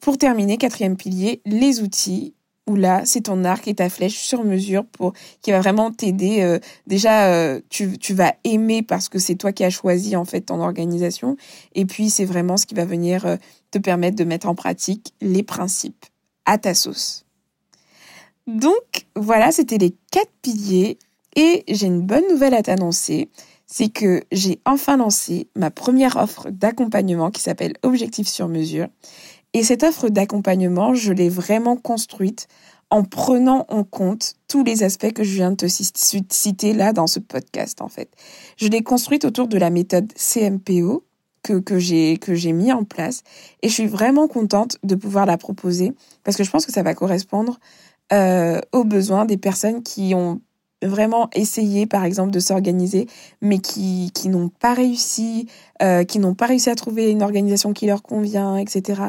pour 0.00 0.16
terminer, 0.16 0.56
quatrième 0.56 0.96
pilier, 0.96 1.42
les 1.44 1.82
outils 1.82 2.32
là, 2.74 3.02
c'est 3.04 3.22
ton 3.22 3.44
arc 3.44 3.66
et 3.68 3.74
ta 3.74 3.88
flèche 3.88 4.18
sur 4.18 4.44
mesure 4.44 4.84
pour 4.84 5.12
qui 5.42 5.50
va 5.50 5.60
vraiment 5.60 5.90
t'aider. 5.90 6.42
Euh, 6.42 6.58
déjà, 6.86 7.32
euh, 7.32 7.60
tu, 7.68 7.98
tu 7.98 8.14
vas 8.14 8.34
aimer 8.44 8.82
parce 8.82 9.08
que 9.08 9.18
c'est 9.18 9.34
toi 9.34 9.52
qui 9.52 9.64
as 9.64 9.70
choisi 9.70 10.16
en 10.16 10.24
fait 10.24 10.42
ton 10.42 10.60
organisation. 10.60 11.36
Et 11.74 11.86
puis, 11.86 12.10
c'est 12.10 12.24
vraiment 12.24 12.56
ce 12.56 12.66
qui 12.66 12.74
va 12.74 12.84
venir 12.84 13.26
euh, 13.26 13.36
te 13.70 13.78
permettre 13.78 14.16
de 14.16 14.24
mettre 14.24 14.48
en 14.48 14.54
pratique 14.54 15.14
les 15.20 15.42
principes 15.42 16.06
à 16.44 16.58
ta 16.58 16.74
sauce. 16.74 17.24
Donc 18.46 19.06
voilà, 19.14 19.52
c'était 19.52 19.78
les 19.78 19.94
quatre 20.10 20.32
piliers 20.42 20.98
et 21.36 21.64
j'ai 21.68 21.86
une 21.86 22.02
bonne 22.02 22.24
nouvelle 22.28 22.54
à 22.54 22.62
t'annoncer, 22.62 23.28
c'est 23.66 23.88
que 23.88 24.24
j'ai 24.32 24.60
enfin 24.64 24.96
lancé 24.96 25.48
ma 25.54 25.70
première 25.70 26.16
offre 26.16 26.50
d'accompagnement 26.50 27.30
qui 27.30 27.40
s'appelle 27.40 27.74
Objectif 27.82 28.26
sur 28.26 28.48
mesure. 28.48 28.88
Et 29.52 29.64
cette 29.64 29.82
offre 29.82 30.08
d'accompagnement, 30.08 30.94
je 30.94 31.12
l'ai 31.12 31.28
vraiment 31.28 31.76
construite 31.76 32.46
en 32.90 33.04
prenant 33.04 33.66
en 33.68 33.84
compte 33.84 34.34
tous 34.48 34.64
les 34.64 34.82
aspects 34.82 35.12
que 35.12 35.22
je 35.24 35.34
viens 35.34 35.50
de 35.52 35.56
te 35.56 35.66
citer 35.68 36.72
là 36.72 36.92
dans 36.92 37.06
ce 37.06 37.20
podcast 37.20 37.80
en 37.80 37.88
fait. 37.88 38.10
Je 38.56 38.68
l'ai 38.68 38.82
construite 38.82 39.24
autour 39.24 39.46
de 39.48 39.58
la 39.58 39.70
méthode 39.70 40.12
CMPO 40.14 41.04
que, 41.42 41.58
que 41.60 41.78
j'ai 41.78 42.18
que 42.18 42.34
j'ai 42.34 42.52
mis 42.52 42.72
en 42.72 42.84
place 42.84 43.22
et 43.62 43.68
je 43.68 43.74
suis 43.74 43.86
vraiment 43.86 44.28
contente 44.28 44.76
de 44.82 44.94
pouvoir 44.94 45.24
la 45.24 45.38
proposer 45.38 45.92
parce 46.24 46.36
que 46.36 46.44
je 46.44 46.50
pense 46.50 46.66
que 46.66 46.72
ça 46.72 46.82
va 46.82 46.94
correspondre 46.94 47.58
euh, 48.12 48.60
aux 48.72 48.84
besoins 48.84 49.24
des 49.24 49.38
personnes 49.38 49.82
qui 49.82 50.12
ont 50.14 50.40
vraiment 50.82 51.28
essayé, 51.34 51.86
par 51.86 52.04
exemple, 52.04 52.30
de 52.30 52.40
s'organiser, 52.40 53.06
mais 53.40 53.58
qui, 53.58 54.10
qui 54.14 54.28
n'ont 54.28 54.48
pas 54.48 54.74
réussi, 54.74 55.46
euh, 55.82 56.04
qui 56.04 56.18
n'ont 56.18 56.34
pas 56.34 56.46
réussi 56.46 56.70
à 56.70 56.74
trouver 56.74 57.10
une 57.10 57.22
organisation 57.22 57.72
qui 57.72 57.86
leur 57.86 58.02
convient, 58.02 58.56
etc. 58.56 59.02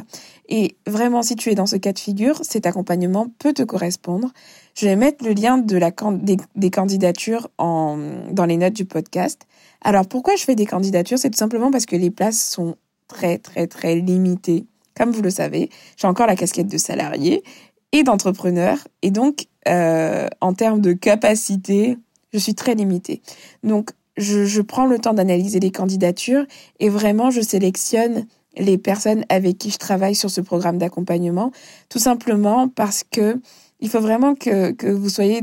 Et 0.49 0.75
vraiment, 0.85 1.23
si 1.23 1.35
tu 1.35 1.49
es 1.49 1.55
dans 1.55 1.65
ce 1.65 1.77
cas 1.77 1.93
de 1.93 1.99
figure, 1.99 2.39
cet 2.43 2.65
accompagnement 2.65 3.27
peut 3.39 3.53
te 3.53 3.63
correspondre. 3.63 4.29
Je 4.75 4.85
vais 4.85 4.95
mettre 4.95 5.25
le 5.25 5.33
lien 5.33 5.57
de 5.57 5.77
la, 5.77 5.91
des, 6.13 6.37
des 6.55 6.69
candidatures 6.69 7.49
en, 7.57 7.97
dans 8.31 8.45
les 8.45 8.57
notes 8.57 8.73
du 8.73 8.85
podcast. 8.85 9.41
Alors, 9.81 10.07
pourquoi 10.07 10.35
je 10.35 10.43
fais 10.43 10.55
des 10.55 10.65
candidatures? 10.65 11.17
C'est 11.17 11.29
tout 11.29 11.37
simplement 11.37 11.71
parce 11.71 11.85
que 11.85 11.95
les 11.95 12.11
places 12.11 12.41
sont 12.41 12.75
très, 13.07 13.37
très, 13.37 13.67
très 13.67 13.95
limitées. 13.95 14.65
Comme 14.95 15.11
vous 15.11 15.21
le 15.21 15.29
savez, 15.29 15.69
j'ai 15.97 16.07
encore 16.07 16.27
la 16.27 16.35
casquette 16.35 16.67
de 16.67 16.77
salarié 16.77 17.43
et 17.91 18.03
d'entrepreneur. 18.03 18.77
Et 19.01 19.11
donc, 19.11 19.47
euh, 19.67 20.27
en 20.41 20.53
termes 20.53 20.81
de 20.81 20.93
capacité, 20.93 21.97
je 22.33 22.39
suis 22.39 22.55
très 22.55 22.75
limitée. 22.75 23.21
Donc, 23.63 23.91
je, 24.17 24.61
prends 24.61 24.85
le 24.85 24.99
temps 24.99 25.13
d'analyser 25.13 25.59
les 25.59 25.71
candidatures 25.71 26.45
et 26.79 26.89
vraiment, 26.89 27.31
je 27.31 27.41
sélectionne 27.41 28.25
les 28.57 28.77
personnes 28.77 29.25
avec 29.29 29.57
qui 29.57 29.71
je 29.71 29.77
travaille 29.77 30.15
sur 30.15 30.29
ce 30.29 30.41
programme 30.41 30.77
d'accompagnement, 30.77 31.51
tout 31.89 31.99
simplement 31.99 32.67
parce 32.67 33.03
que 33.09 33.39
il 33.79 33.89
faut 33.89 34.01
vraiment 34.01 34.35
que, 34.35 34.91
vous 34.91 35.09
soyez 35.09 35.41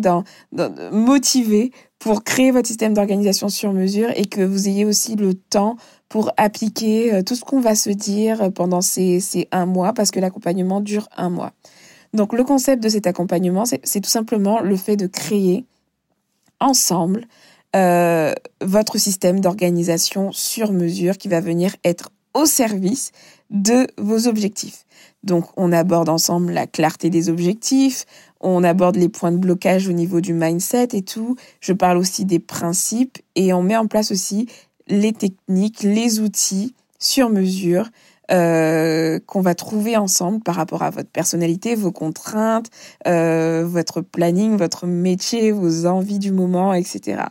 motivé 0.92 1.72
pour 1.98 2.22
créer 2.22 2.52
votre 2.52 2.68
système 2.68 2.94
d'organisation 2.94 3.48
sur 3.48 3.72
mesure 3.72 4.10
et 4.14 4.26
que 4.26 4.42
vous 4.42 4.68
ayez 4.68 4.84
aussi 4.84 5.16
le 5.16 5.34
temps 5.34 5.76
pour 6.08 6.30
appliquer 6.36 7.12
euh, 7.12 7.22
tout 7.22 7.34
ce 7.34 7.44
qu'on 7.44 7.60
va 7.60 7.74
se 7.74 7.90
dire 7.90 8.52
pendant 8.52 8.80
ces 8.80 9.48
un 9.50 9.66
mois, 9.66 9.92
parce 9.92 10.12
que 10.12 10.20
l'accompagnement 10.20 10.80
dure 10.80 11.08
un 11.16 11.30
mois. 11.30 11.52
Donc 12.14 12.32
le 12.32 12.44
concept 12.44 12.82
de 12.82 12.88
cet 12.88 13.06
accompagnement, 13.06 13.64
c'est 13.66 14.00
tout 14.00 14.10
simplement 14.10 14.60
le 14.60 14.76
fait 14.76 14.96
de 14.96 15.06
créer 15.06 15.64
ensemble 16.60 17.26
euh, 17.76 18.32
votre 18.62 18.98
système 18.98 19.40
d'organisation 19.40 20.32
sur 20.32 20.72
mesure 20.72 21.18
qui 21.18 21.28
va 21.28 21.40
venir 21.40 21.76
être 21.84 22.10
au 22.34 22.46
service 22.46 23.12
de 23.50 23.86
vos 23.98 24.26
objectifs. 24.26 24.84
Donc 25.22 25.46
on 25.56 25.72
aborde 25.72 26.08
ensemble 26.08 26.52
la 26.52 26.66
clarté 26.66 27.10
des 27.10 27.28
objectifs, 27.28 28.04
on 28.40 28.62
aborde 28.64 28.96
les 28.96 29.08
points 29.08 29.32
de 29.32 29.38
blocage 29.38 29.88
au 29.88 29.92
niveau 29.92 30.20
du 30.20 30.32
mindset 30.32 30.88
et 30.92 31.02
tout, 31.02 31.36
je 31.60 31.72
parle 31.72 31.98
aussi 31.98 32.24
des 32.24 32.38
principes 32.38 33.18
et 33.34 33.52
on 33.52 33.62
met 33.62 33.76
en 33.76 33.86
place 33.86 34.12
aussi 34.12 34.48
les 34.86 35.12
techniques, 35.12 35.82
les 35.82 36.20
outils 36.20 36.74
sur 36.98 37.30
mesure 37.30 37.88
euh, 38.30 39.18
qu'on 39.26 39.40
va 39.40 39.54
trouver 39.54 39.96
ensemble 39.96 40.40
par 40.40 40.54
rapport 40.54 40.82
à 40.82 40.90
votre 40.90 41.08
personnalité, 41.08 41.74
vos 41.74 41.92
contraintes, 41.92 42.66
euh, 43.06 43.64
votre 43.66 44.00
planning, 44.00 44.56
votre 44.56 44.86
métier, 44.86 45.50
vos 45.50 45.86
envies 45.86 46.18
du 46.18 46.32
moment, 46.32 46.74
etc. 46.74 47.22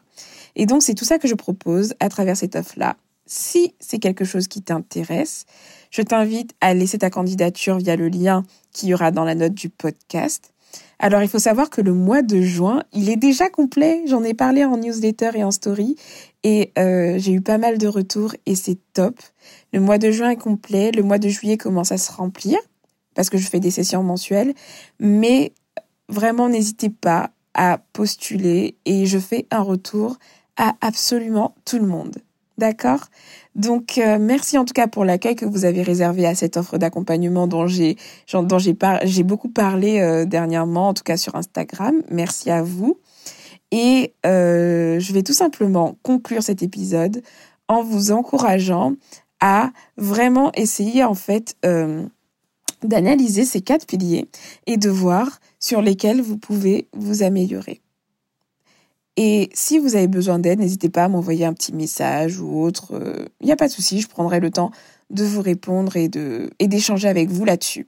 Et 0.56 0.66
donc 0.66 0.82
c'est 0.82 0.96
tout 0.96 1.06
ça 1.06 1.20
que 1.20 1.28
je 1.28 1.36
propose 1.36 1.94
à 2.00 2.10
travers 2.10 2.36
cette 2.36 2.56
offre-là. 2.56 2.98
Si 3.28 3.76
c'est 3.80 4.00
quelque 4.00 4.26
chose 4.26 4.48
qui 4.48 4.62
t'intéresse, 4.62 5.46
je 5.92 6.02
t'invite 6.02 6.54
à 6.62 6.74
laisser 6.74 6.98
ta 6.98 7.10
candidature 7.10 7.78
via 7.78 7.96
le 7.96 8.08
lien 8.08 8.44
qui 8.72 8.88
y 8.88 8.94
aura 8.94 9.12
dans 9.12 9.26
la 9.26 9.36
note 9.36 9.54
du 9.54 9.70
podcast. 9.70 10.54
Alors 11.00 11.22
il 11.22 11.30
faut 11.30 11.40
savoir 11.40 11.70
que 11.70 11.82
le 11.82 11.94
mois 11.94 12.24
de 12.24 12.42
juin, 12.42 12.84
il 12.92 13.10
est 13.10 13.18
déjà 13.18 13.50
complet. 13.50 14.04
J'en 14.08 14.24
ai 14.24 14.34
parlé 14.34 14.66
en 14.66 14.78
newsletter 14.78 15.32
et 15.36 15.44
en 15.44 15.52
story 15.52 15.96
et 16.44 16.72
euh, 16.80 17.16
j'ai 17.20 17.34
eu 17.34 17.42
pas 17.42 17.58
mal 17.58 17.78
de 17.78 17.88
retours 17.88 18.34
et 18.46 18.56
c'est 18.56 18.80
top. 18.94 19.20
Le 19.74 19.80
mois 19.80 19.98
de 20.00 20.10
juin 20.10 20.32
est 20.32 20.38
complet, 20.38 20.92
le 20.92 21.04
mois 21.04 21.20
de 21.20 21.30
juillet 21.30 21.58
commence 21.58 21.92
à 21.92 21.98
se 21.98 22.12
remplir 22.12 22.58
parce 23.14 23.30
que 23.30 23.38
je 23.38 23.48
fais 23.48 23.60
des 23.60 23.72
sessions 23.72 24.04
mensuelles, 24.04 24.54
mais 25.00 25.54
vraiment 26.10 26.50
n'hésitez 26.50 26.90
pas 26.90 27.32
à 27.54 27.80
postuler 27.94 28.78
et 28.86 29.06
je 29.06 29.18
fais 29.18 29.48
un 29.52 29.62
retour 29.62 30.18
à 30.56 30.76
absolument 30.82 31.56
tout 31.66 31.80
le 31.80 31.88
monde. 31.88 32.18
D'accord 32.58 33.02
Donc 33.54 34.00
euh, 34.00 34.18
merci 34.20 34.58
en 34.58 34.66
tout 34.66 34.74
cas 34.74 34.88
pour 34.88 35.06
l'accueil 35.06 35.36
que 35.36 35.46
vous 35.46 35.66
avez 35.66 35.84
réservé 35.84 36.26
à 36.26 36.34
cette 36.34 36.58
offre 36.58 36.80
d'accompagnement 36.80 37.46
dont 37.46 37.68
j'ai 37.68 37.96
beaucoup 39.24 39.50
parlé 39.50 40.00
euh, 40.00 40.26
dernièrement 40.26 40.90
en 40.90 40.94
tout 40.96 41.04
cas 41.04 41.18
sur 41.18 41.36
Instagram. 41.36 42.02
Merci 42.10 42.50
à 42.50 42.64
vous. 42.64 43.00
Et 43.72 44.14
euh, 44.26 45.00
je 45.00 45.14
vais 45.14 45.22
tout 45.22 45.34
simplement 45.34 45.98
conclure 46.02 46.42
cet 46.42 46.64
épisode 46.64 47.22
en 47.68 47.84
vous 47.84 48.12
encourageant 48.12 48.94
à 49.40 49.70
vraiment 49.98 50.52
essayer 50.54 51.04
en 51.04 51.14
fait 51.14 51.56
d'analyser 52.82 53.46
ces 53.46 53.62
quatre 53.62 53.86
piliers 53.86 54.28
et 54.66 54.78
de 54.78 54.90
voir 54.90 55.40
sur 55.60 55.84
lesquels 55.84 56.22
vous 56.22 56.38
pouvez 56.38 56.88
vous 56.94 57.22
améliorer. 57.22 57.82
Et 59.18 59.50
si 59.54 59.80
vous 59.80 59.96
avez 59.96 60.08
besoin 60.08 60.40
d'aide, 60.40 60.60
n'hésitez 60.60 60.90
pas 60.90 61.06
à 61.06 61.08
m'envoyer 61.10 61.46
un 61.46 61.54
petit 61.54 61.74
message 61.74 62.40
ou 62.40 62.62
autre. 62.62 62.94
Il 63.42 63.46
n'y 63.46 63.52
a 63.52 63.56
pas 63.56 63.68
de 63.68 63.74
souci, 63.74 64.00
je 64.00 64.08
prendrai 64.08 64.40
le 64.40 64.52
temps 64.52 64.72
de 65.10 65.24
vous 65.24 65.42
répondre 65.42 65.96
et 65.96 66.08
de 66.08 66.52
et 66.60 66.68
d'échanger 66.68 67.08
avec 67.08 67.30
vous 67.30 67.44
là-dessus. 67.44 67.88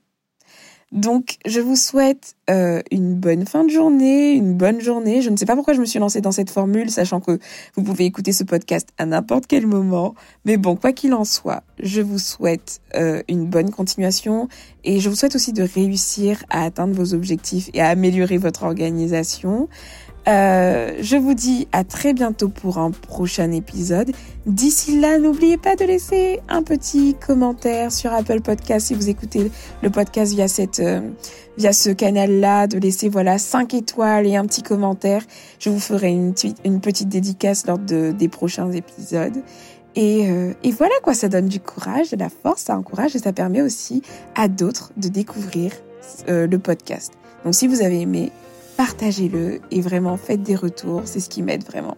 Donc, 0.92 1.38
je 1.46 1.60
vous 1.60 1.76
souhaite 1.76 2.36
euh, 2.50 2.82
une 2.89 3.13
bonne 3.13 3.46
fin 3.46 3.63
de 3.63 3.70
journée, 3.70 4.32
une 4.32 4.56
bonne 4.56 4.82
journée. 4.82 5.22
Je 5.22 5.30
ne 5.30 5.38
sais 5.38 5.46
pas 5.46 5.54
pourquoi 5.54 5.76
je 5.76 5.80
me 5.80 5.86
suis 5.86 6.00
lancée 6.00 6.20
dans 6.20 6.32
cette 6.32 6.50
formule, 6.50 6.89
sachant 6.89 7.20
que 7.20 7.38
vous 7.76 7.84
pouvez 7.84 8.06
écouter 8.06 8.32
ce 8.32 8.44
podcast 8.44 8.89
à 8.98 9.06
n'importe 9.06 9.46
quel 9.46 9.68
moment. 9.68 10.15
Mais 10.46 10.58
bon, 10.58 10.76
quoi 10.76 10.92
qu'il 10.92 11.13
en 11.13 11.26
soit, 11.26 11.62
je 11.80 12.02
vous 12.02 12.18
souhaite 12.18 12.82
euh, 12.96 13.22
une 13.30 13.46
bonne 13.46 13.70
continuation 13.70 14.48
et 14.84 15.00
je 15.00 15.10
vous 15.10 15.15
souhaite 15.15 15.36
aussi 15.36 15.54
de 15.54 15.62
réussir 15.62 16.44
à 16.50 16.63
atteindre 16.63 16.96
vos 16.96 17.13
objectifs 17.13 17.70
et 17.76 17.82
à 17.82 17.89
améliorer 17.89 18.39
votre 18.39 18.63
organisation. 18.63 19.70
Euh, 20.30 20.94
je 21.02 21.15
vous 21.15 21.34
dis 21.34 21.68
à 21.72 21.84
très 21.84 22.13
bientôt 22.13 22.50
pour 22.50 22.78
un 22.78 22.92
prochain 22.92 23.52
épisode. 23.52 24.12
D'ici 24.46 25.00
là, 25.00 25.18
n'oubliez 25.18 25.58
pas 25.58 25.76
de 25.76 25.86
laisser 25.86 26.39
un 26.50 26.62
petit 26.62 27.15
commentaire 27.15 27.92
sur 27.92 28.13
Apple 28.13 28.42
Podcast 28.42 28.88
si 28.88 28.94
vous 28.94 29.10
écoutez 29.10 29.50
le 29.82 29.89
podcast 29.89 30.34
via 30.34 30.48
cette 30.48 30.82
euh, 30.82 31.02
via 31.58 31.74
ce 31.74 31.89
canal-là, 31.89 32.68
de 32.68 32.78
laisser 32.78 33.10
voilà 33.10 33.39
5 33.39 33.74
étoiles 33.74 34.28
et 34.28 34.36
un 34.36 34.46
petit 34.46 34.62
commentaire. 34.62 35.24
Je 35.58 35.72
vous 35.72 35.80
ferai 35.80 36.10
une, 36.10 36.34
petite 36.80 37.10
dédicace 37.10 37.65
lors 37.65 37.80
de, 37.80 38.12
des 38.12 38.28
prochains 38.28 38.72
épisodes. 38.72 39.38
Euh, 39.98 40.54
et 40.63 40.72
voilà 40.72 40.94
quoi, 41.02 41.15
ça 41.15 41.28
donne 41.28 41.48
du 41.48 41.60
courage, 41.60 42.12
de 42.12 42.18
la 42.18 42.30
force, 42.30 42.62
ça 42.62 42.78
encourage 42.78 43.15
et 43.15 43.20
ça 43.20 43.34
permet 43.34 43.63
aussi 43.63 44.04
à 44.36 44.48
d'autres 44.48 44.92
de 44.96 45.08
découvrir 45.08 45.72
le 46.28 46.58
podcast. 46.58 47.13
Donc 47.44 47.56
si 47.56 47.68
vous 47.68 47.82
avez 47.82 48.02
aimé, 48.02 48.32
partagez-le 48.80 49.60
et 49.72 49.82
vraiment 49.82 50.15
faites 50.15 50.42
des 50.42 50.56
retours, 50.56 51.02
c'est 51.04 51.20
ce 51.20 51.30
qui 51.30 51.44
m'aide 51.44 51.65
vraiment. 51.65 51.98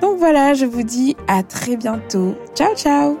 Donc 0.00 0.16
voilà, 0.16 0.54
je 0.54 0.64
vous 0.64 0.82
dis 0.82 1.14
à 1.28 1.42
très 1.42 1.76
bientôt. 1.76 2.34
Ciao 2.54 2.74
ciao 2.74 3.18